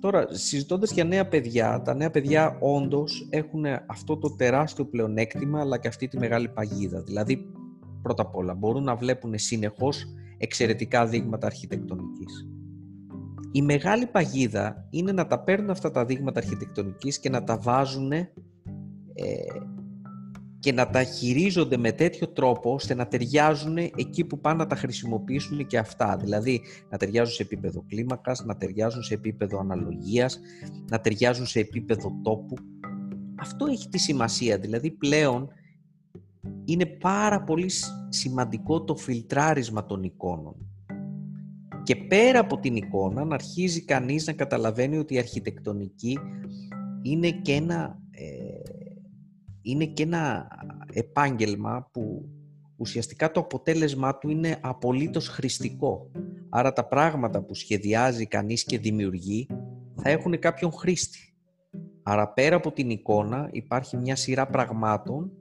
τώρα, 0.00 0.26
συζητώντας 0.30 0.92
για 0.92 1.04
νέα 1.04 1.28
παιδιά, 1.28 1.82
τα 1.82 1.94
νέα 1.94 2.10
παιδιά 2.10 2.58
όντως 2.60 3.28
έχουν 3.30 3.64
αυτό 3.86 4.16
το 4.16 4.34
τεράστιο 4.36 4.84
πλεονέκτημα 4.84 5.60
αλλά 5.60 5.78
και 5.78 5.88
αυτή 5.88 6.08
τη 6.08 6.18
μεγάλη 6.18 6.48
παγίδα. 6.48 7.02
Δηλαδή, 7.02 7.46
πρώτα 8.02 8.22
απ' 8.22 8.36
όλα, 8.36 8.54
μπορούν 8.54 8.84
να 8.84 8.94
βλέπουν 8.94 9.38
συνεχώς 9.38 10.06
εξαιρετικά 10.40 11.06
δείγματα 11.06 11.46
αρχιτεκτονικής. 11.46 12.48
Η 13.52 13.62
μεγάλη 13.62 14.06
παγίδα 14.06 14.86
είναι 14.90 15.12
να 15.12 15.26
τα 15.26 15.40
παίρνουν 15.40 15.70
αυτά 15.70 15.90
τα 15.90 16.04
δείγματα 16.04 16.40
αρχιτεκτονικής 16.40 17.18
και 17.18 17.30
να 17.30 17.44
τα 17.44 17.58
βάζουν 17.58 18.12
ε, 18.12 18.26
και 20.58 20.72
να 20.72 20.90
τα 20.90 21.02
χειρίζονται 21.02 21.76
με 21.76 21.92
τέτοιο 21.92 22.28
τρόπο 22.28 22.72
ώστε 22.72 22.94
να 22.94 23.06
ταιριάζουν 23.06 23.76
εκεί 23.76 24.24
που 24.24 24.40
πάνε 24.40 24.56
να 24.56 24.66
τα 24.66 24.76
χρησιμοποιήσουν 24.76 25.66
και 25.66 25.78
αυτά. 25.78 26.16
Δηλαδή 26.20 26.60
να 26.90 26.98
ταιριάζουν 26.98 27.34
σε 27.34 27.42
επίπεδο 27.42 27.84
κλίμακας, 27.88 28.44
να 28.44 28.56
ταιριάζουν 28.56 29.02
σε 29.02 29.14
επίπεδο 29.14 29.58
αναλογίας, 29.58 30.40
να 30.90 31.00
ταιριάζουν 31.00 31.46
σε 31.46 31.60
επίπεδο 31.60 32.20
τόπου. 32.22 32.54
Αυτό 33.40 33.66
έχει 33.66 33.88
τη 33.88 33.98
σημασία. 33.98 34.58
Δηλαδή 34.58 34.90
πλέον 34.90 35.48
είναι 36.64 36.86
πάρα 36.86 37.42
πολύ 37.42 37.70
σημαντικό 38.08 38.84
το 38.84 38.96
φιλτράρισμα 38.96 39.86
των 39.86 40.02
εικόνων. 40.02 40.54
Και 41.82 41.96
πέρα 41.96 42.38
από 42.38 42.58
την 42.58 42.76
εικόνα 42.76 43.24
να 43.24 43.34
αρχίζει 43.34 43.84
κανείς 43.84 44.26
να 44.26 44.32
καταλαβαίνει 44.32 44.98
ότι 44.98 45.14
η 45.14 45.18
αρχιτεκτονική 45.18 46.18
είναι 47.02 47.30
και 47.30 47.52
ένα, 47.52 47.98
ε, 48.10 48.26
είναι 49.62 49.84
και 49.84 50.02
ένα 50.02 50.48
επάγγελμα 50.92 51.88
που 51.92 52.28
ουσιαστικά 52.76 53.30
το 53.30 53.40
αποτέλεσμά 53.40 54.18
του 54.18 54.30
είναι 54.30 54.58
απολύτως 54.60 55.28
χρηστικό. 55.28 56.10
Άρα 56.48 56.72
τα 56.72 56.84
πράγματα 56.84 57.42
που 57.42 57.54
σχεδιάζει 57.54 58.26
κανείς 58.26 58.64
και 58.64 58.78
δημιουργεί 58.78 59.46
θα 59.94 60.10
έχουν 60.10 60.38
κάποιον 60.38 60.72
χρήστη. 60.72 61.34
Άρα 62.02 62.32
πέρα 62.32 62.56
από 62.56 62.72
την 62.72 62.90
εικόνα 62.90 63.48
υπάρχει 63.52 63.96
μια 63.96 64.16
σειρά 64.16 64.46
πραγμάτων 64.46 65.32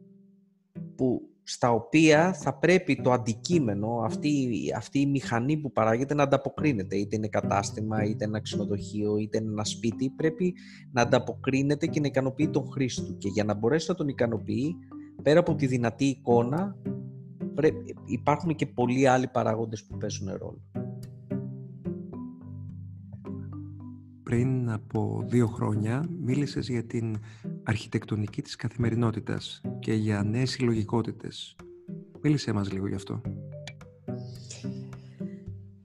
που 0.95 1.29
στα 1.43 1.71
οποία 1.71 2.33
θα 2.33 2.53
πρέπει 2.53 3.01
το 3.01 3.11
αντικείμενο, 3.11 4.01
αυτή, 4.05 4.49
αυτή 4.75 4.99
η 4.99 5.05
μηχανή 5.05 5.57
που 5.57 5.71
παράγεται 5.71 6.13
να 6.13 6.23
ανταποκρίνεται. 6.23 6.97
Είτε 6.97 7.15
είναι 7.15 7.27
κατάστημα, 7.27 8.03
είτε 8.03 8.25
ένα 8.25 8.41
ξενοδοχείο, 8.41 9.17
είτε 9.17 9.37
ένα 9.37 9.63
σπίτι, 9.63 10.09
πρέπει 10.09 10.53
να 10.91 11.01
ανταποκρίνεται 11.01 11.87
και 11.87 11.99
να 11.99 12.07
ικανοποιεί 12.07 12.49
τον 12.49 12.71
χρήστη 12.71 13.13
Και 13.13 13.27
για 13.27 13.43
να 13.43 13.53
μπορέσει 13.53 13.85
να 13.89 13.95
τον 13.95 14.07
ικανοποιεί, 14.07 14.75
πέρα 15.23 15.39
από 15.39 15.55
τη 15.55 15.65
δυνατή 15.65 16.05
εικόνα, 16.05 16.77
υπάρχουν 18.05 18.55
και 18.55 18.65
πολλοί 18.65 19.07
άλλοι 19.07 19.27
παράγοντες 19.27 19.83
που 19.83 19.97
παίζουν 19.97 20.27
ρόλο. 20.37 20.61
πριν 24.29 24.69
από 24.69 25.23
δύο 25.27 25.47
χρόνια 25.47 26.09
μίλησες 26.19 26.69
για 26.69 26.83
την 26.83 27.15
αρχιτεκτονική 27.69 28.41
της 28.41 28.55
καθημερινότητας 28.55 29.61
και 29.79 29.93
για 29.93 30.23
νέες 30.23 30.49
συλλογικότητες. 30.49 31.55
Μίλησέ 32.21 32.51
μας 32.51 32.71
λίγο 32.71 32.87
γι' 32.87 32.95
αυτό. 32.95 33.21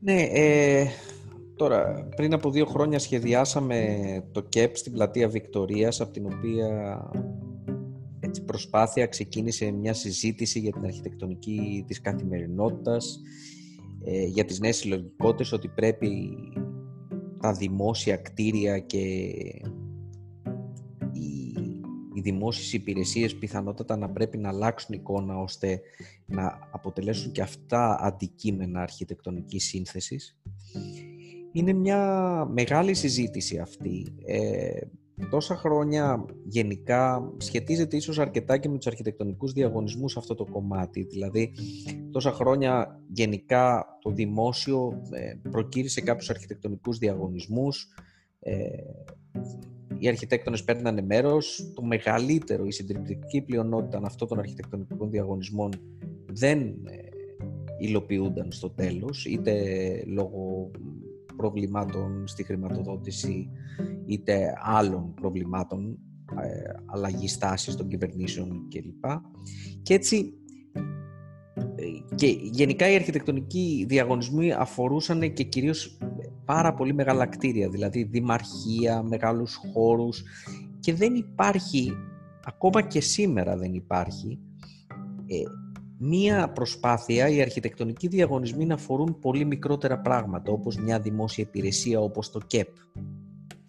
Ναι, 0.00 0.22
ε, 0.22 0.86
τώρα 1.56 2.08
πριν 2.16 2.32
από 2.34 2.50
δύο 2.50 2.64
χρόνια 2.64 2.98
σχεδιάσαμε 2.98 3.78
το 4.32 4.42
ΚΕΠ 4.42 4.76
στην 4.76 4.92
πλατεία 4.92 5.28
Βικτορίας 5.28 6.00
από 6.00 6.12
την 6.12 6.26
οποία 6.26 7.00
έτσι, 8.20 8.44
προσπάθεια 8.44 9.06
ξεκίνησε 9.06 9.70
μια 9.70 9.94
συζήτηση 9.94 10.58
για 10.58 10.72
την 10.72 10.84
αρχιτεκτονική 10.84 11.84
της 11.86 12.00
καθημερινότητας 12.00 13.20
ε, 14.04 14.24
για 14.24 14.44
τις 14.44 14.60
νέες 14.60 14.76
συλλογικότητες 14.76 15.52
ότι 15.52 15.68
πρέπει 15.68 16.36
τα 17.40 17.52
δημόσια 17.52 18.16
κτίρια 18.16 18.78
και 18.78 19.00
οι 22.14 22.18
οι 22.18 22.20
δημόσιες 22.20 22.72
υπηρεσίες 22.72 23.34
πιθανότατα 23.36 23.96
να 23.96 24.10
πρέπει 24.10 24.38
να 24.38 24.48
αλλάξουν 24.48 24.94
εικόνα 24.94 25.38
ώστε 25.38 25.80
να 26.26 26.68
αποτελέσουν 26.70 27.32
και 27.32 27.42
αυτά 27.42 27.98
αντικείμενα 28.00 28.80
αρχιτεκτονικής 28.80 29.64
σύνθεσης. 29.64 30.36
Είναι 31.52 31.72
μια 31.72 31.98
μεγάλη 32.52 32.94
συζήτηση 32.94 33.58
αυτή. 33.58 34.14
Ε, 34.24 34.80
τόσα 35.30 35.56
χρόνια 35.56 36.24
γενικά 36.44 37.32
σχετίζεται 37.36 37.96
ίσως 37.96 38.18
αρκετά 38.18 38.58
και 38.58 38.68
με 38.68 38.76
τους 38.76 38.86
αρχιτεκτονικούς 38.86 39.52
διαγωνισμούς 39.52 40.16
αυτό 40.16 40.34
το 40.34 40.44
κομμάτι. 40.44 41.02
Δηλαδή, 41.02 41.52
τόσα 42.10 42.32
χρόνια 42.32 43.00
γενικά 43.12 43.86
το 44.00 44.10
δημόσιο 44.10 45.02
ε, 45.10 45.48
προκύρισε 45.50 46.00
κάποιους 46.00 46.30
αρχιτεκτονικούς 46.30 46.98
διαγωνισμούς, 46.98 47.88
ε, 48.40 48.66
οι 49.98 50.08
αρχιτέκτονες 50.08 50.64
παίρνανε 50.64 51.02
μέρος, 51.02 51.72
το 51.74 51.82
μεγαλύτερο, 51.82 52.64
η 52.64 52.72
συντριπτική 52.72 53.40
πλειονότητα 53.40 54.00
αυτών 54.04 54.28
των 54.28 54.38
αρχιτεκτονικών 54.38 55.10
διαγωνισμών 55.10 55.70
δεν 56.26 56.58
ε, 56.60 56.98
υλοποιούνταν 57.78 58.52
στο 58.52 58.70
τέλος, 58.70 59.24
είτε 59.24 59.54
λόγω 60.06 60.70
προβλημάτων 61.36 62.26
στη 62.26 62.44
χρηματοδότηση, 62.44 63.50
είτε 64.06 64.52
άλλων 64.62 65.14
προβλημάτων, 65.14 65.98
ε, 66.42 66.72
αλλαγής 66.86 67.32
στάσης 67.32 67.76
των 67.76 67.88
κυβερνήσεων 67.88 68.68
κλπ. 68.68 69.04
Και 69.82 69.94
έτσι 69.94 70.34
ε, 71.74 72.14
και 72.14 72.26
γενικά 72.40 72.90
οι 72.90 72.94
αρχιτεκτονικοί 72.94 73.84
διαγωνισμοί 73.88 74.52
αφορούσαν 74.52 75.32
και 75.32 75.42
κυρίως 75.42 75.98
πάρα 76.44 76.74
πολύ 76.74 76.94
μεγάλα 76.94 77.26
κτίρια, 77.26 77.68
δηλαδή 77.68 78.02
δημαρχία, 78.02 79.02
μεγάλους 79.02 79.60
χώρους. 79.72 80.22
Και 80.80 80.94
δεν 80.94 81.14
υπάρχει, 81.14 81.92
ακόμα 82.44 82.82
και 82.82 83.00
σήμερα 83.00 83.56
δεν 83.56 83.74
υπάρχει, 83.74 84.38
ε, 85.26 85.42
μία 85.98 86.48
προσπάθεια 86.52 87.28
οι 87.28 87.40
αρχιτεκτονικοί 87.40 88.08
διαγωνισμοί 88.08 88.66
να 88.66 88.74
αφορούν 88.74 89.18
πολύ 89.18 89.44
μικρότερα 89.44 89.98
πράγματα, 89.98 90.52
όπως 90.52 90.76
μια 90.76 91.00
δημόσια 91.00 91.44
υπηρεσία 91.44 92.00
όπως 92.00 92.30
το 92.30 92.40
ΚΕΠ 92.46 92.68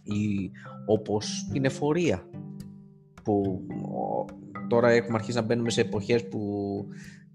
ή 0.03 0.51
όπως 0.85 1.47
την 1.51 1.65
εφορία, 1.65 2.29
που 3.23 3.61
τώρα 4.67 4.89
έχουμε 4.89 5.17
αρχίσει 5.17 5.37
να 5.37 5.43
μπαίνουμε 5.43 5.69
σε 5.69 5.81
εποχές 5.81 6.27
που 6.27 6.39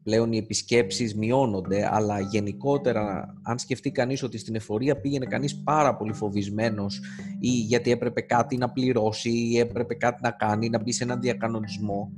πλέον 0.02 0.32
οι 0.32 0.36
επισκέψεις 0.36 1.14
μειώνονται, 1.14 1.88
αλλά 1.92 2.20
γενικότερα 2.20 3.34
αν 3.42 3.58
σκεφτεί 3.58 3.90
κανείς 3.90 4.22
ότι 4.22 4.38
στην 4.38 4.54
εφορία 4.54 5.00
πήγαινε 5.00 5.26
κανείς 5.26 5.62
πάρα 5.62 5.96
πολύ 5.96 6.12
φοβισμένος 6.12 7.00
ή 7.38 7.48
γιατί 7.48 7.90
έπρεπε 7.90 8.20
κάτι 8.20 8.56
να 8.56 8.70
πληρώσει 8.70 9.30
ή 9.30 9.58
έπρεπε 9.58 9.94
κάτι 9.94 10.18
να 10.22 10.30
κάνει, 10.30 10.68
να 10.68 10.82
μπει 10.82 10.92
σε 10.92 11.04
έναν 11.04 11.20
διακανονισμό 11.20 12.12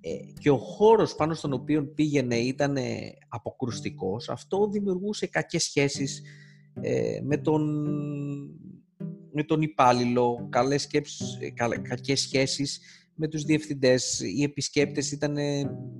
ε, 0.00 0.10
και 0.38 0.50
ο 0.50 0.56
χώρος 0.56 1.14
πάνω 1.14 1.34
στον 1.34 1.52
οποίο 1.52 1.86
πήγαινε 1.86 2.36
ήταν 2.36 2.76
αποκρουστικός, 3.28 4.28
αυτό 4.28 4.68
δημιουργούσε 4.68 5.26
κακές 5.26 5.62
σχέσεις 5.62 6.22
ε, 6.80 7.20
με 7.22 7.36
τον, 7.36 7.62
με 9.32 9.42
τον 9.42 9.62
υπάλληλο, 9.62 10.46
καλές 10.50 10.82
σκέψεις, 10.82 11.38
ε, 11.40 11.50
κακές 11.82 12.20
σχέσεις 12.20 12.80
με 13.14 13.28
τους 13.28 13.42
διευθυντές, 13.44 14.20
οι 14.20 14.42
επισκέπτες 14.42 15.12
ήταν 15.12 15.36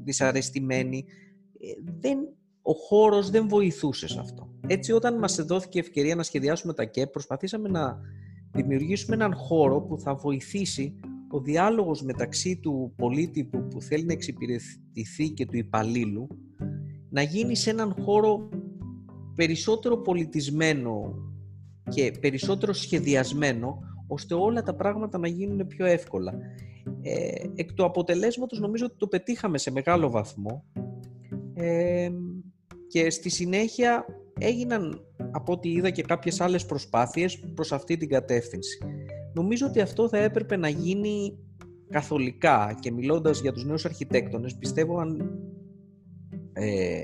δυσαρεστημένοι 0.05 1.05
δεν, 2.01 2.19
ο 2.63 2.73
χώρος 2.73 3.31
δεν 3.31 3.49
βοηθούσε 3.49 4.09
σε 4.09 4.21
αυτό. 4.21 4.49
Έτσι 4.67 4.93
όταν 4.93 5.19
μας 5.19 5.45
δόθηκε 5.45 5.79
ευκαιρία 5.79 6.15
να 6.15 6.23
σχεδιάσουμε 6.23 6.75
τα 6.75 6.85
ΚΕΠ 6.85 7.11
προσπαθήσαμε 7.11 7.69
να 7.69 7.99
δημιουργήσουμε 8.53 9.15
έναν 9.15 9.35
χώρο 9.35 9.81
που 9.81 9.99
θα 9.99 10.15
βοηθήσει 10.15 10.95
ο 11.31 11.41
διάλογος 11.41 12.03
μεταξύ 12.03 12.57
του 12.57 12.93
πολίτη 12.97 13.45
που, 13.45 13.81
θέλει 13.81 14.05
να 14.05 14.13
εξυπηρετηθεί 14.13 15.31
και 15.35 15.47
του 15.47 15.57
υπαλλήλου 15.57 16.29
να 17.11 17.23
γίνει 17.23 17.57
σε 17.57 17.71
έναν 17.71 17.97
χώρο 18.03 18.49
περισσότερο 19.35 19.97
πολιτισμένο 19.97 21.15
και 21.89 22.13
περισσότερο 22.21 22.73
σχεδιασμένο 22.73 23.79
ώστε 24.07 24.35
όλα 24.35 24.63
τα 24.63 24.75
πράγματα 24.75 25.19
να 25.19 25.29
γίνουν 25.29 25.67
πιο 25.67 25.87
εύκολα. 25.87 26.35
Ε, 27.03 27.33
εκ 27.55 27.73
του 27.73 27.85
αποτελέσματος 27.85 28.61
νομίζω 28.61 28.85
ότι 28.87 28.97
το 28.99 29.07
πετύχαμε 29.07 29.59
σε 29.59 29.71
μεγάλο 29.71 30.11
βαθμό 30.11 30.65
και 32.89 33.11
στη 33.11 33.29
συνέχεια 33.31 34.05
έγιναν 34.39 35.01
από 35.31 35.53
ό,τι 35.53 35.71
είδα 35.71 35.91
και 35.91 36.03
κάποιες 36.03 36.41
άλλες 36.41 36.67
προσπάθειες 36.67 37.41
προς 37.55 37.73
αυτή 37.73 37.97
την 37.97 38.09
κατεύθυνση. 38.09 38.79
Νομίζω 39.35 39.67
ότι 39.67 39.81
αυτό 39.81 40.09
θα 40.09 40.19
έπρεπε 40.19 40.57
να 40.57 40.69
γίνει 40.69 41.39
καθολικά 41.91 42.77
και 42.81 42.93
μιλώντας 42.93 43.41
για 43.41 43.53
τους 43.53 43.65
νέους 43.65 43.85
αρχιτέκτονες 43.85 44.57
πιστεύω 44.57 44.99
αν 44.99 45.39
ε, 46.53 47.03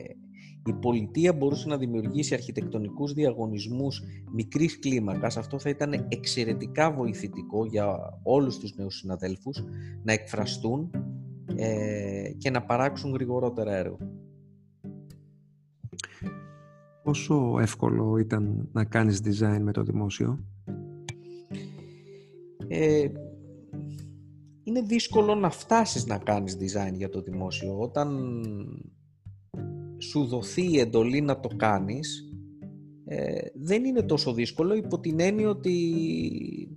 η 0.67 0.73
πολιτεία 0.73 1.33
μπορούσε 1.33 1.69
να 1.69 1.77
δημιουργήσει 1.77 2.35
αρχιτεκτονικούς 2.35 3.13
διαγωνισμούς 3.13 4.03
μικρής 4.33 4.79
κλίμακας 4.79 5.37
αυτό 5.37 5.59
θα 5.59 5.69
ήταν 5.69 6.07
εξαιρετικά 6.09 6.93
βοηθητικό 6.93 7.67
για 7.67 8.19
όλους 8.23 8.59
τους 8.59 8.75
νέους 8.77 8.97
συναδέλφους 8.97 9.65
να 10.03 10.13
εκφραστούν 10.13 10.91
ε, 11.57 12.31
και 12.39 12.51
να 12.51 12.63
παράξουν 12.63 13.13
γρηγορότερα 13.13 13.77
έργο. 13.77 13.99
Πόσο 17.03 17.59
εύκολο 17.61 18.17
ήταν 18.17 18.69
να 18.73 18.85
κάνεις 18.85 19.21
design 19.25 19.59
με 19.61 19.73
το 19.73 19.83
δημόσιο; 19.83 20.45
Ε, 22.69 23.09
είναι 24.63 24.83
δύσκολο 24.83 25.35
να 25.35 25.51
φτάσεις 25.51 26.07
να 26.07 26.19
κάνεις 26.19 26.57
design 26.61 26.93
για 26.95 27.09
το 27.09 27.23
δημόσιο. 27.23 27.79
Όταν 27.79 28.09
σου 29.99 30.25
δοθεί 30.25 30.73
η 30.73 30.79
εντολή 30.79 31.21
να 31.21 31.41
το 31.41 31.49
κάνεις, 31.57 32.31
ε, 33.05 33.47
δεν 33.55 33.85
είναι 33.85 34.03
τόσο 34.03 34.33
δύσκολο 34.33 34.75
υπό 34.75 35.01
την 35.01 35.21
έννοια 35.21 35.49
ότι 35.49 36.75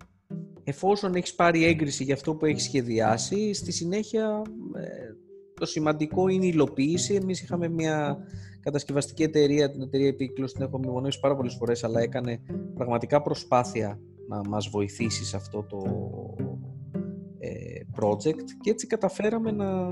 εφόσον 0.63 1.15
έχεις 1.15 1.35
πάρει 1.35 1.65
έγκριση 1.65 2.03
για 2.03 2.13
αυτό 2.13 2.35
που 2.35 2.45
έχεις 2.45 2.63
σχεδιάσει, 2.63 3.53
στη 3.53 3.71
συνέχεια 3.71 4.41
ε, 4.75 5.13
το 5.53 5.65
σημαντικό 5.65 6.27
είναι 6.27 6.45
η 6.45 6.51
υλοποίηση. 6.53 7.13
Εμείς 7.13 7.41
είχαμε 7.41 7.67
μια 7.67 8.17
κατασκευαστική 8.63 9.23
εταιρεία, 9.23 9.71
την 9.71 9.81
εταιρεία 9.81 10.07
Επίκλος, 10.07 10.53
την 10.53 10.63
έχω 10.63 10.77
μνημονεύσει 10.77 11.19
πάρα 11.19 11.35
πολλές 11.35 11.53
φορές, 11.53 11.83
αλλά 11.83 12.01
έκανε 12.01 12.39
πραγματικά 12.75 13.21
προσπάθεια 13.21 13.99
να 14.27 14.41
μας 14.49 14.67
βοηθήσει 14.67 15.25
σε 15.25 15.35
αυτό 15.35 15.63
το 15.63 15.81
ε, 17.39 17.79
project 17.99 18.45
και 18.61 18.69
έτσι 18.69 18.87
καταφέραμε 18.87 19.51
να... 19.51 19.89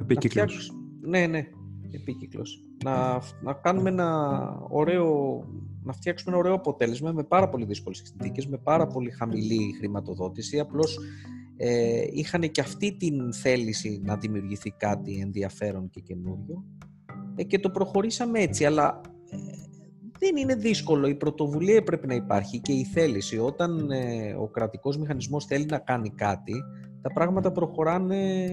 Επίκυκλος. 0.00 0.72
ναι, 1.00 1.26
ναι, 1.26 1.48
επίκυκλος. 1.90 2.64
Να, 2.84 3.22
να 3.42 3.52
κάνουμε 3.52 3.88
ένα 3.88 4.40
ωραίο 4.68 5.40
να 5.82 5.92
φτιάξουμε 5.92 6.30
ένα 6.30 6.40
ωραίο 6.40 6.54
αποτέλεσμα 6.54 7.12
με 7.12 7.22
πάρα 7.22 7.48
πολύ 7.48 7.64
δύσκολες 7.64 8.02
συνθήκες, 8.04 8.46
με 8.46 8.58
πάρα 8.58 8.86
πολύ 8.86 9.10
χαμηλή 9.10 9.74
χρηματοδότηση. 9.78 10.58
Απλώς 10.58 10.98
ε, 11.56 12.04
είχαν 12.12 12.50
και 12.50 12.60
αυτή 12.60 12.96
την 12.96 13.32
θέληση 13.32 14.00
να 14.04 14.16
δημιουργηθεί 14.16 14.70
κάτι 14.70 15.18
ενδιαφέρον 15.20 15.90
και 15.90 16.00
καινούριο 16.00 16.64
ε, 16.82 16.85
και 17.42 17.58
το 17.58 17.70
προχωρήσαμε 17.70 18.38
έτσι, 18.38 18.64
αλλά 18.64 19.00
ε, 19.30 19.36
δεν 20.18 20.36
είναι 20.36 20.54
δύσκολο. 20.54 21.06
Η 21.06 21.14
πρωτοβουλία 21.14 21.82
πρέπει 21.82 22.06
να 22.06 22.14
υπάρχει 22.14 22.60
και 22.60 22.72
η 22.72 22.84
θέληση. 22.84 23.38
Όταν 23.38 23.90
ε, 23.90 24.34
ο 24.34 24.48
κρατικός 24.48 24.98
μηχανισμός 24.98 25.44
θέλει 25.44 25.66
να 25.66 25.78
κάνει 25.78 26.10
κάτι, 26.10 26.52
τα 27.02 27.12
πράγματα 27.12 27.52
προχωράνε 27.52 28.46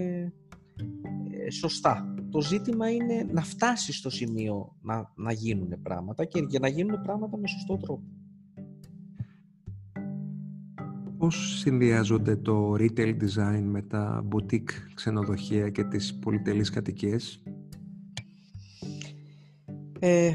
σωστά. 1.52 2.14
Το 2.30 2.42
ζήτημα 2.42 2.92
είναι 2.92 3.28
να 3.32 3.42
φτάσει 3.42 3.94
στο 3.94 4.10
σημείο 4.10 4.76
να, 4.82 5.12
να 5.16 5.32
γίνουν 5.32 5.82
πράγματα 5.82 6.26
και 6.26 6.46
για 6.48 6.60
να 6.60 6.68
γίνουν 6.68 7.02
πράγματα 7.02 7.38
με 7.38 7.48
σωστό 7.48 7.78
τρόπο. 7.78 8.04
Πώς 11.18 11.60
συνδυάζονται 11.60 12.36
το 12.36 12.74
retail 12.74 13.16
design 13.22 13.62
με 13.64 13.82
τα 13.82 14.28
boutique 14.32 14.72
ξενοδοχεία 14.94 15.70
και 15.70 15.84
τις 15.84 16.20
πολυτελείς 16.20 16.70
κατοικίες; 16.70 17.44
Ε, 20.06 20.34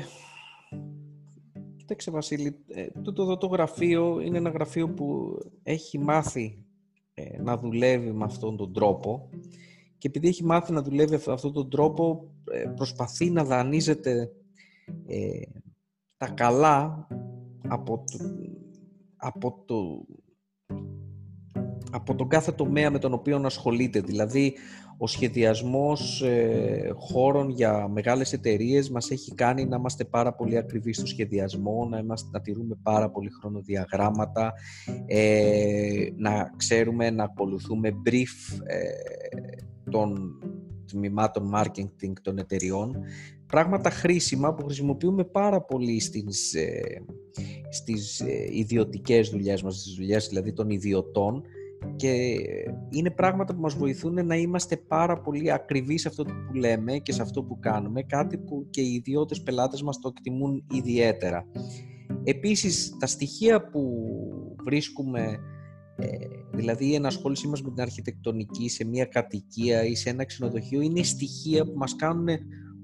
κοίταξε 1.76 2.10
Βασίλη, 2.10 2.64
ε, 2.68 2.86
τούτο 3.02 3.22
εδώ 3.22 3.36
το 3.36 3.46
γραφείο 3.46 4.20
είναι 4.20 4.38
ένα 4.38 4.50
γραφείο 4.50 4.88
που 4.88 5.38
έχει 5.62 5.98
μάθει 5.98 6.64
ε, 7.14 7.42
να 7.42 7.58
δουλεύει 7.58 8.12
με 8.12 8.24
αυτόν 8.24 8.56
τον 8.56 8.72
τρόπο 8.72 9.28
και 9.98 10.08
επειδή 10.08 10.28
έχει 10.28 10.44
μάθει 10.44 10.72
να 10.72 10.82
δουλεύει 10.82 11.20
με 11.26 11.32
αυτόν 11.32 11.52
τον 11.52 11.70
τρόπο 11.70 12.30
ε, 12.50 12.64
προσπαθεί 12.76 13.30
να 13.30 13.44
δανείζεται 13.44 14.32
ε, 15.06 15.40
τα 16.16 16.28
καλά 16.28 17.06
από 17.68 18.04
το, 18.06 18.18
από 19.16 19.62
το 19.66 20.04
από 21.90 22.14
τον 22.14 22.28
κάθε 22.28 22.52
τομέα 22.52 22.90
με 22.90 22.98
τον 22.98 23.12
οποίο 23.12 23.40
ασχολείται. 23.44 24.00
Δηλαδή, 24.00 24.54
ο 24.98 25.06
σχεδιασμός 25.06 26.22
ε, 26.22 26.90
χώρων 26.94 27.50
για 27.50 27.88
μεγάλες 27.88 28.32
εταιρείες 28.32 28.90
μας 28.90 29.10
έχει 29.10 29.34
κάνει 29.34 29.64
να 29.64 29.76
είμαστε 29.76 30.04
πάρα 30.04 30.34
πολύ 30.34 30.56
ακριβείς 30.56 30.96
στο 30.96 31.06
σχεδιασμό, 31.06 31.86
να, 31.90 31.98
είμαστε, 31.98 32.28
να 32.32 32.40
τηρούμε 32.40 32.78
πάρα 32.82 33.10
πολύ 33.10 33.30
χρονοδιαγράμματα, 33.40 34.52
ε, 35.06 36.08
να 36.16 36.52
ξέρουμε 36.56 37.10
να 37.10 37.24
ακολουθούμε 37.24 37.90
brief 38.06 38.62
ε, 38.66 38.88
των 39.90 40.38
τμήματων 40.86 41.52
marketing 41.54 42.12
των 42.22 42.38
εταιριών. 42.38 42.96
Πράγματα 43.46 43.90
χρήσιμα 43.90 44.54
που 44.54 44.64
χρησιμοποιούμε 44.64 45.24
πάρα 45.24 45.62
πολύ 45.62 46.00
στις, 46.00 46.54
ε, 46.54 47.04
στις 47.68 48.20
ε, 48.20 48.48
ιδιωτικές 48.52 49.28
δουλειές 49.28 49.62
μας, 49.62 49.74
στις 49.74 49.94
δουλειές 49.94 50.28
δηλαδή 50.28 50.52
των 50.52 50.70
ιδιωτών, 50.70 51.42
και 51.96 52.36
είναι 52.90 53.10
πράγματα 53.10 53.54
που 53.54 53.60
μας 53.60 53.74
βοηθούν 53.74 54.26
να 54.26 54.36
είμαστε 54.36 54.76
πάρα 54.76 55.20
πολύ 55.20 55.52
ακριβείς 55.52 56.00
σε 56.00 56.08
αυτό 56.08 56.24
που 56.24 56.54
λέμε 56.54 56.98
και 56.98 57.12
σε 57.12 57.22
αυτό 57.22 57.42
που 57.42 57.58
κάνουμε, 57.58 58.02
κάτι 58.02 58.38
που 58.38 58.66
και 58.70 58.80
οι 58.80 58.92
ιδιώτες 58.92 59.42
πελάτες 59.42 59.82
μας 59.82 59.98
το 59.98 60.12
εκτιμούν 60.16 60.64
ιδιαίτερα. 60.70 61.46
Επίσης, 62.24 62.96
τα 62.98 63.06
στοιχεία 63.06 63.68
που 63.68 63.92
βρίσκουμε, 64.64 65.38
ε, 65.96 66.06
δηλαδή 66.52 66.86
η 66.86 66.94
ενασχόλησή 66.94 67.48
μας 67.48 67.62
με 67.62 67.70
την 67.70 67.82
αρχιτεκτονική 67.82 68.68
σε 68.68 68.84
μια 68.84 69.04
κατοικία 69.04 69.84
ή 69.84 69.94
σε 69.94 70.10
ένα 70.10 70.24
ξενοδοχείο, 70.24 70.80
είναι 70.80 71.02
στοιχεία 71.02 71.64
που 71.64 71.74
μας 71.76 71.96
κάνουν 71.96 72.28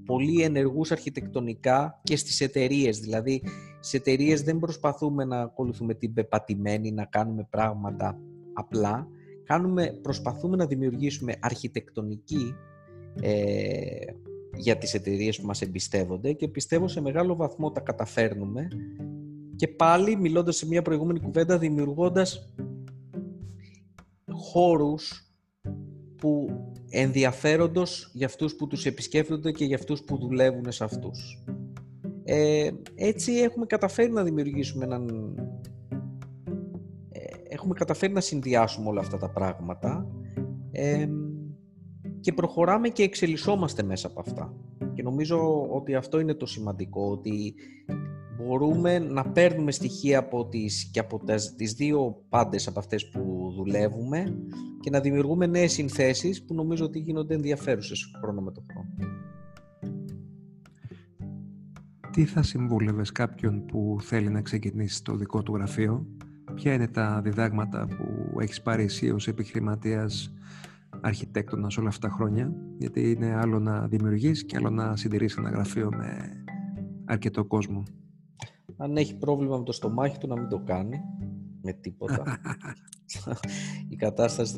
πολύ 0.05 0.43
ενεργούς 0.43 0.93
αρχιτεκτονικά 0.93 2.01
και 2.03 2.17
στις 2.17 2.41
εταιρείες. 2.41 2.99
Δηλαδή, 2.99 3.43
σε 3.81 3.97
εταιρείες 3.97 4.43
δεν 4.43 4.59
προσπαθούμε 4.59 5.25
να 5.25 5.41
ακολουθούμε 5.41 5.95
την 5.95 6.13
πεπατημένη, 6.13 6.93
να 6.93 7.05
κάνουμε 7.05 7.47
πράγματα 7.51 8.19
απλά 8.55 9.09
κάνουμε, 9.45 9.99
προσπαθούμε 10.03 10.57
να 10.57 10.67
δημιουργήσουμε 10.67 11.35
αρχιτεκτονική 11.41 12.55
ε, 13.21 14.13
για 14.57 14.79
τις 14.79 14.95
εταιρείες 14.95 15.41
που 15.41 15.47
μας 15.47 15.63
εμπιστεύονται 15.63 16.33
και 16.33 16.49
πιστεύω 16.49 16.89
σε 16.89 17.01
μεγάλο 17.01 17.37
βαθμό 17.37 17.71
τα 17.71 17.81
καταφέρνουμε 17.81 18.69
και 19.57 19.69
πάλι 19.69 20.17
μιλώντας 20.17 20.57
σε 20.57 20.67
μια 20.67 20.83
προηγούμενη 20.83 21.21
κουβέντα 21.21 21.59
δημιουργώντας 21.59 22.55
χώρους 24.31 25.33
που 26.17 26.49
ενδιαφέροντος 26.91 28.11
για 28.15 28.27
αυτούς 28.27 28.57
που 28.57 28.67
τους 28.67 28.87
επισκέφτονται 28.87 29.53
και 29.53 29.65
για 29.65 29.77
αυτούς 29.77 30.03
που 30.03 30.19
δουλεύουν 30.19 30.73
σε 30.73 30.85
αυτούς. 30.85 31.45
Ε, 32.25 32.71
έτσι 32.95 33.33
έχουμε 33.33 33.67
καταφέρει 33.67 34.13
να 34.13 34.23
δημιουργήσουμε 34.23 34.85
έναν 34.85 35.35
έχουμε 37.65 37.79
καταφέρει 37.79 38.13
να 38.13 38.21
συνδυάσουμε 38.21 38.89
όλα 38.89 39.01
αυτά 39.01 39.19
τα 39.19 39.31
πράγματα 39.31 40.07
και 42.21 42.33
προχωράμε 42.33 42.89
και 42.89 43.03
εξελισσόμαστε 43.03 43.83
μέσα 43.83 44.07
από 44.07 44.21
αυτά. 44.21 44.55
Και 44.95 45.03
νομίζω 45.03 45.69
ότι 45.71 45.95
αυτό 45.95 46.21
είναι 46.21 46.35
το 46.35 46.47
σημαντικό, 46.47 47.11
ότι 47.11 47.55
μπορούμε 48.37 48.99
να 48.99 49.31
παίρνουμε 49.31 49.71
στοιχεία 49.71 50.19
από 50.19 50.49
τις, 50.49 50.91
και 50.93 50.99
από 50.99 51.21
τις 51.57 51.73
δύο 51.73 52.25
πάντες 52.29 52.67
από 52.67 52.79
αυτές 52.79 53.09
που 53.09 53.53
δουλεύουμε 53.57 54.37
και 54.81 54.91
να 54.91 55.01
δημιουργούμε 55.01 55.47
νέες 55.47 55.73
συνθέσεις 55.73 56.45
που 56.45 56.55
νομίζω 56.55 56.85
ότι 56.85 56.99
γίνονται 56.99 57.35
ενδιαφέρουσες 57.35 58.17
χρόνο 58.21 58.41
με 58.41 58.53
το 58.53 58.65
χρόνο. 58.71 58.89
Τι 62.11 62.25
θα 62.25 62.43
συμβούλευες 62.43 63.13
κάποιον 63.13 63.65
που 63.65 63.97
θέλει 64.01 64.31
να 64.31 64.43
ξεκινήσει 64.43 65.03
το 65.03 65.17
δικό 65.17 65.43
του 65.43 65.55
γραφείο; 65.55 66.07
Ποια 66.55 66.73
είναι 66.73 66.89
τα 66.89 67.21
διδάγματα 67.23 67.87
που 67.87 68.41
έχεις 68.41 68.63
πάρει 68.63 68.83
εσύ 68.83 69.11
ως 69.11 69.29
επιχειρηματίας 69.29 70.33
αρχιτέκτονας 71.01 71.77
όλα 71.77 71.89
αυτά 71.89 72.09
τα 72.09 72.15
χρόνια, 72.15 72.53
γιατί 72.79 73.11
είναι 73.11 73.35
άλλο 73.35 73.59
να 73.59 73.87
δημιουργείς 73.87 74.45
και 74.45 74.57
άλλο 74.57 74.71
να 74.71 74.97
συντηρείς 74.97 75.37
ένα 75.37 75.51
γραφείο 75.51 75.91
με 75.97 76.43
αρκετό 77.05 77.45
κόσμο. 77.45 77.83
Αν 78.77 78.97
έχει 78.97 79.17
πρόβλημα 79.17 79.59
με 79.59 79.65
το 79.65 79.73
στομάχι 79.73 80.19
του 80.19 80.27
να 80.27 80.41
μην 80.41 80.49
το 80.49 80.59
κάνει 80.59 81.01
με 81.63 81.73
τίποτα. 81.73 82.23
Η 83.89 83.97
κατάσταση 83.97 84.55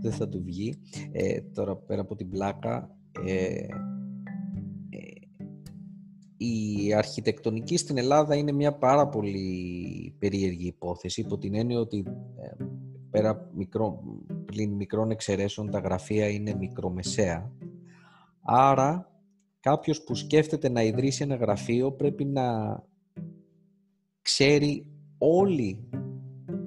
δεν 0.00 0.12
θα 0.12 0.28
του 0.28 0.42
βγει. 0.44 0.80
Ε, 1.12 1.40
τώρα 1.40 1.76
πέρα 1.76 2.00
από 2.00 2.14
την 2.14 2.28
πλάκα, 2.28 2.96
ε, 3.26 3.66
η 6.42 6.94
αρχιτεκτονική 6.94 7.76
στην 7.76 7.98
Ελλάδα 7.98 8.34
είναι 8.34 8.52
μια 8.52 8.72
πάρα 8.72 9.08
πολύ 9.08 10.14
περίεργη 10.18 10.66
υπόθεση 10.66 11.20
υπό 11.20 11.38
την 11.38 11.54
έννοια 11.54 11.78
ότι 11.78 12.04
ε, 12.36 12.64
πέρα 13.10 13.50
μικρό, 13.54 14.02
πλην 14.44 14.72
μικρών 14.72 15.10
εξαιρέσεων 15.10 15.70
τα 15.70 15.78
γραφεία 15.78 16.28
είναι 16.28 16.54
μικρομεσαία. 16.54 17.52
Άρα 18.42 19.10
κάποιος 19.60 20.02
που 20.02 20.14
σκέφτεται 20.14 20.68
να 20.68 20.82
ιδρύσει 20.82 21.22
ένα 21.22 21.34
γραφείο 21.34 21.92
πρέπει 21.92 22.24
να 22.24 22.78
ξέρει 24.22 24.86
όλη 25.18 25.88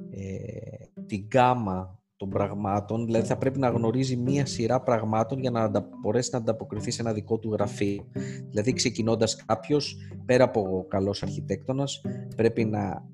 ε, 0.10 1.02
την 1.06 1.26
γκάμα 1.26 2.03
των 2.16 2.30
πραγμάτων, 2.30 3.06
δηλαδή 3.06 3.28
θα 3.28 3.38
πρέπει 3.38 3.60
να 3.60 3.70
γνωρίζει 3.70 4.16
μία 4.16 4.46
σειρά 4.46 4.82
πραγμάτων 4.82 5.40
για 5.40 5.52
να 5.52 5.72
μπορέσει 6.02 6.30
να 6.32 6.38
ανταποκριθεί 6.38 6.92
σε 6.92 7.02
ένα 7.02 7.14
δικό 7.14 7.40
του 7.40 7.52
γραφείο. 7.52 8.08
Δηλαδή 8.50 8.74
ξεκινώντας 8.74 9.36
κάποιος, 9.46 9.98
πέρα 10.26 10.44
από 10.44 10.62
ο 10.62 10.84
καλός 10.84 11.24
αρχιτέκτονας, 11.24 12.02
πρέπει 12.36 12.66
να 12.66 13.10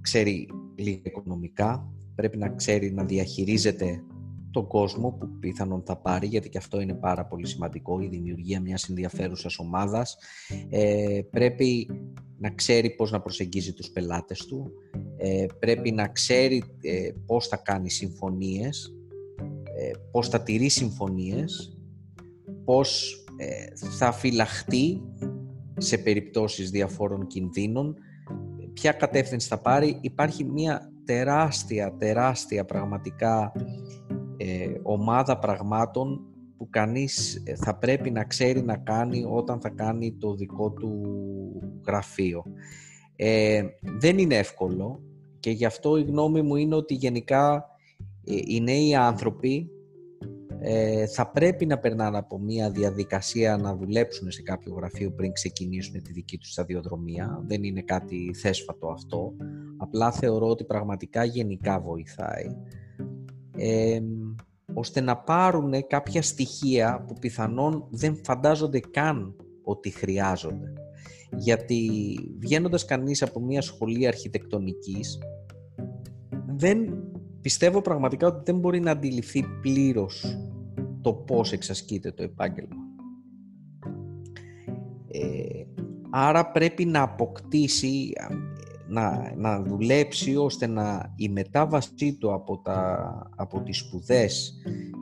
ξέρει 0.00 0.48
λίγα 0.74 1.00
οικονομικά, 1.02 1.92
πρέπει 2.14 2.36
να 2.36 2.48
ξέρει 2.48 2.92
να 2.92 3.04
διαχειρίζεται 3.04 4.02
τον 4.50 4.66
κόσμο 4.66 5.10
που 5.10 5.28
πιθανόν 5.40 5.82
θα 5.86 5.96
πάρει, 5.96 6.26
γιατί 6.26 6.48
και 6.48 6.58
αυτό 6.58 6.80
είναι 6.80 6.94
πάρα 6.94 7.24
πολύ 7.24 7.46
σημαντικό, 7.46 8.00
η 8.00 8.06
δημιουργία 8.06 8.60
μιας 8.60 8.88
ενδιαφέρουσας 8.88 9.58
ομάδας. 9.58 10.16
Ε, 10.68 11.20
πρέπει 11.30 11.90
να 12.38 12.50
ξέρει 12.50 12.90
πώς 12.90 13.10
να 13.10 13.20
προσεγγίζει 13.20 13.72
τους 13.72 13.90
πελάτες 13.90 14.46
του, 14.46 14.72
ε, 15.20 15.46
πρέπει 15.58 15.92
να 15.92 16.08
ξέρει 16.08 16.62
ε, 16.80 17.10
πώς 17.26 17.46
θα 17.46 17.56
κάνει 17.56 17.90
συμφωνίες, 17.90 18.94
ε, 19.78 19.90
πώς 20.10 20.28
θα 20.28 20.42
τηρεί 20.42 20.68
συμφωνίες, 20.68 21.78
πώς 22.64 23.16
ε, 23.36 23.86
θα 23.98 24.12
φυλαχτεί 24.12 25.02
σε 25.76 25.98
περιπτώσεις 25.98 26.70
διαφόρων 26.70 27.26
κινδύνων, 27.26 27.96
ποια 28.72 28.92
κατεύθυνση 28.92 29.48
θα 29.48 29.58
πάρει. 29.58 29.98
Υπάρχει 30.00 30.44
μια 30.44 30.92
τεράστια, 31.04 31.94
τεράστια 31.98 32.64
πραγματικά 32.64 33.52
ομάδα 34.82 35.38
πραγμάτων 35.38 36.20
που 36.56 36.68
κανείς 36.70 37.42
θα 37.56 37.76
πρέπει 37.76 38.10
να 38.10 38.24
ξέρει 38.24 38.62
να 38.62 38.76
κάνει 38.76 39.24
όταν 39.30 39.60
θα 39.60 39.68
κάνει 39.68 40.12
το 40.12 40.34
δικό 40.34 40.70
του 40.70 41.02
γραφείο. 41.86 42.44
Ε, 43.20 43.62
δεν 43.80 44.18
είναι 44.18 44.36
εύκολο 44.36 45.00
και 45.48 45.54
γι' 45.54 45.64
αυτό 45.64 45.96
η 45.96 46.02
γνώμη 46.02 46.42
μου 46.42 46.56
είναι 46.56 46.74
ότι 46.74 46.94
γενικά 46.94 47.64
ε, 48.24 48.34
οι 48.46 48.60
νέοι 48.60 48.94
άνθρωποι 48.94 49.70
ε, 50.60 51.06
θα 51.06 51.30
πρέπει 51.30 51.66
να 51.66 51.78
περνάνε 51.78 52.18
από 52.18 52.38
μια 52.38 52.70
διαδικασία 52.70 53.56
να 53.56 53.76
δουλέψουν 53.76 54.30
σε 54.30 54.42
κάποιο 54.42 54.74
γραφείο 54.74 55.12
πριν 55.12 55.32
ξεκινήσουν 55.32 56.02
τη 56.02 56.12
δική 56.12 56.38
τους 56.38 56.50
σταδιοδρομία. 56.50 57.42
Δεν 57.46 57.62
είναι 57.62 57.82
κάτι 57.82 58.34
θέσφατο 58.34 58.88
αυτό. 58.88 59.32
Απλά 59.76 60.12
θεωρώ 60.12 60.48
ότι 60.48 60.64
πραγματικά 60.64 61.24
γενικά 61.24 61.80
βοηθάει. 61.80 62.56
Ε, 63.56 64.00
ώστε 64.74 65.00
να 65.00 65.16
πάρουν 65.16 65.86
κάποια 65.86 66.22
στοιχεία 66.22 67.04
που 67.06 67.14
πιθανόν 67.20 67.86
δεν 67.90 68.20
φαντάζονται 68.24 68.80
καν 68.80 69.36
ότι 69.62 69.90
χρειάζονται 69.90 70.72
γιατί 71.36 71.90
βγαίνοντας 72.38 72.84
κανείς 72.84 73.22
από 73.22 73.40
μια 73.40 73.62
σχολή 73.62 74.06
αρχιτεκτονικής 74.06 75.18
δεν 76.58 77.02
πιστεύω 77.40 77.82
πραγματικά 77.82 78.26
ότι 78.26 78.42
δεν 78.44 78.58
μπορεί 78.60 78.80
να 78.80 78.90
αντιληφθεί 78.90 79.44
πλήρως 79.60 80.38
το 81.00 81.12
πώς 81.12 81.52
εξασκείται 81.52 82.12
το 82.12 82.22
επάγγελμα. 82.22 82.76
Ε, 85.08 85.64
άρα 86.10 86.50
πρέπει 86.50 86.84
να 86.84 87.02
αποκτήσει, 87.02 88.12
να, 88.88 89.34
να 89.36 89.62
δουλέψει 89.62 90.36
ώστε 90.36 90.66
να 90.66 91.14
η 91.16 91.28
μετάβασή 91.28 92.16
του 92.18 92.32
από, 92.32 92.58
τα, 92.58 93.30
από 93.36 93.62
τις 93.62 93.78
σπουδές 93.78 94.54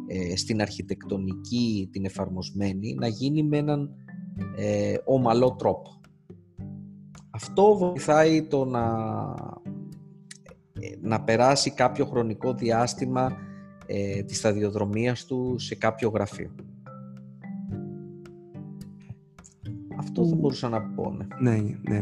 ε, 0.06 0.36
στην 0.36 0.60
αρχιτεκτονική 0.60 1.88
την 1.92 2.04
εφαρμοσμένη 2.04 2.94
να 2.94 3.06
γίνει 3.06 3.42
με 3.42 3.56
έναν 3.56 3.90
ε, 4.56 4.94
ομαλό 5.04 5.54
τρόπο. 5.54 6.00
Αυτό 7.30 7.76
βοηθάει 7.76 8.42
το 8.42 8.64
να, 8.64 8.84
ε, 9.62 9.65
να 11.00 11.20
περάσει 11.20 11.70
κάποιο 11.70 12.04
χρονικό 12.04 12.54
διάστημα 12.54 13.36
ε, 13.86 14.22
της 14.22 14.36
σταδιοδρομίας 14.38 15.24
του 15.24 15.54
σε 15.58 15.74
κάποιο 15.74 16.08
γραφείο. 16.08 16.54
Αυτό 19.98 20.28
θα 20.28 20.34
μπορούσα 20.34 20.68
να 20.68 20.82
πω, 20.82 21.10
ναι. 21.10 21.50
Ναι, 21.50 21.62
ναι. 21.88 22.00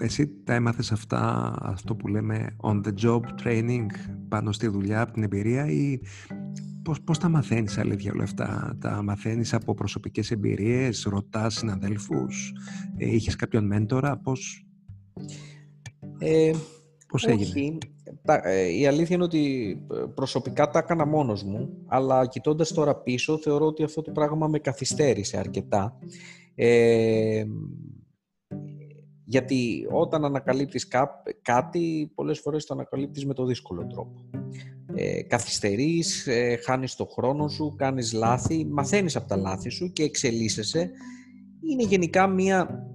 εσύ 0.00 0.28
τα 0.44 0.54
έμαθες 0.54 0.92
αυτά, 0.92 1.54
αυτό 1.62 1.94
που 1.94 2.08
λέμε 2.08 2.56
on 2.62 2.80
the 2.84 2.92
job 3.02 3.20
training 3.44 3.86
πάνω 4.28 4.52
στη 4.52 4.68
δουλειά, 4.68 5.00
από 5.00 5.12
την 5.12 5.22
εμπειρία 5.22 5.66
ή 5.66 6.00
πώς, 6.82 7.02
πώς 7.02 7.18
τα 7.18 7.28
μαθαίνεις 7.28 7.78
αλήθεια 7.78 8.12
όλα 8.12 8.22
αυτά; 8.22 8.76
Τα 8.80 9.02
μαθαίνεις 9.02 9.54
από 9.54 9.74
προσωπικές 9.74 10.30
εμπειρίες, 10.30 11.02
ρωτάς 11.02 11.54
συναδέλφους, 11.54 12.52
ε, 12.96 13.14
είχες 13.14 13.36
κάποιον 13.36 13.66
μέντορα, 13.66 14.18
πώς, 14.18 14.66
ε, 16.18 16.52
πώς 17.08 17.24
έγινε; 17.24 17.78
Ε, 18.26 18.78
η 18.78 18.86
αλήθεια 18.86 19.14
είναι 19.14 19.24
ότι 19.24 19.76
ε, 19.92 20.04
προσωπικά 20.14 20.70
τα 20.70 20.78
έκανα 20.78 21.06
μόνος 21.06 21.42
μου, 21.42 21.68
αλλά 21.86 22.26
κοιτώντας 22.26 22.72
τώρα 22.72 22.96
πίσω 22.96 23.38
θεωρώ 23.38 23.66
ότι 23.66 23.82
αυτό 23.82 24.02
το 24.02 24.10
πράγμα 24.10 24.48
με 24.48 24.58
καθυστέρησε 24.58 25.38
αρκετά. 25.38 25.98
Ε, 26.54 27.44
γιατί 29.24 29.86
όταν 29.90 30.24
ανακαλύπτεις 30.24 30.88
κάτι, 31.42 32.12
πολλές 32.14 32.40
φορές 32.40 32.64
το 32.64 32.74
ανακαλύπτεις 32.74 33.26
με 33.26 33.34
το 33.34 33.44
δύσκολο 33.44 33.86
τρόπο. 33.86 34.24
Ε, 34.94 35.22
καθυστερείς, 35.22 36.26
ε, 36.26 36.56
χάνεις 36.56 36.94
το 36.94 37.04
χρόνο 37.04 37.48
σου, 37.48 37.74
κάνεις 37.76 38.12
λάθη, 38.12 38.64
μαθαίνεις 38.64 39.16
από 39.16 39.28
τα 39.28 39.36
λάθη 39.36 39.68
σου 39.68 39.92
και 39.92 40.02
εξελίσσεσαι. 40.02 40.90
Είναι 41.70 41.82
γενικά 41.82 42.26
μία... 42.26 42.88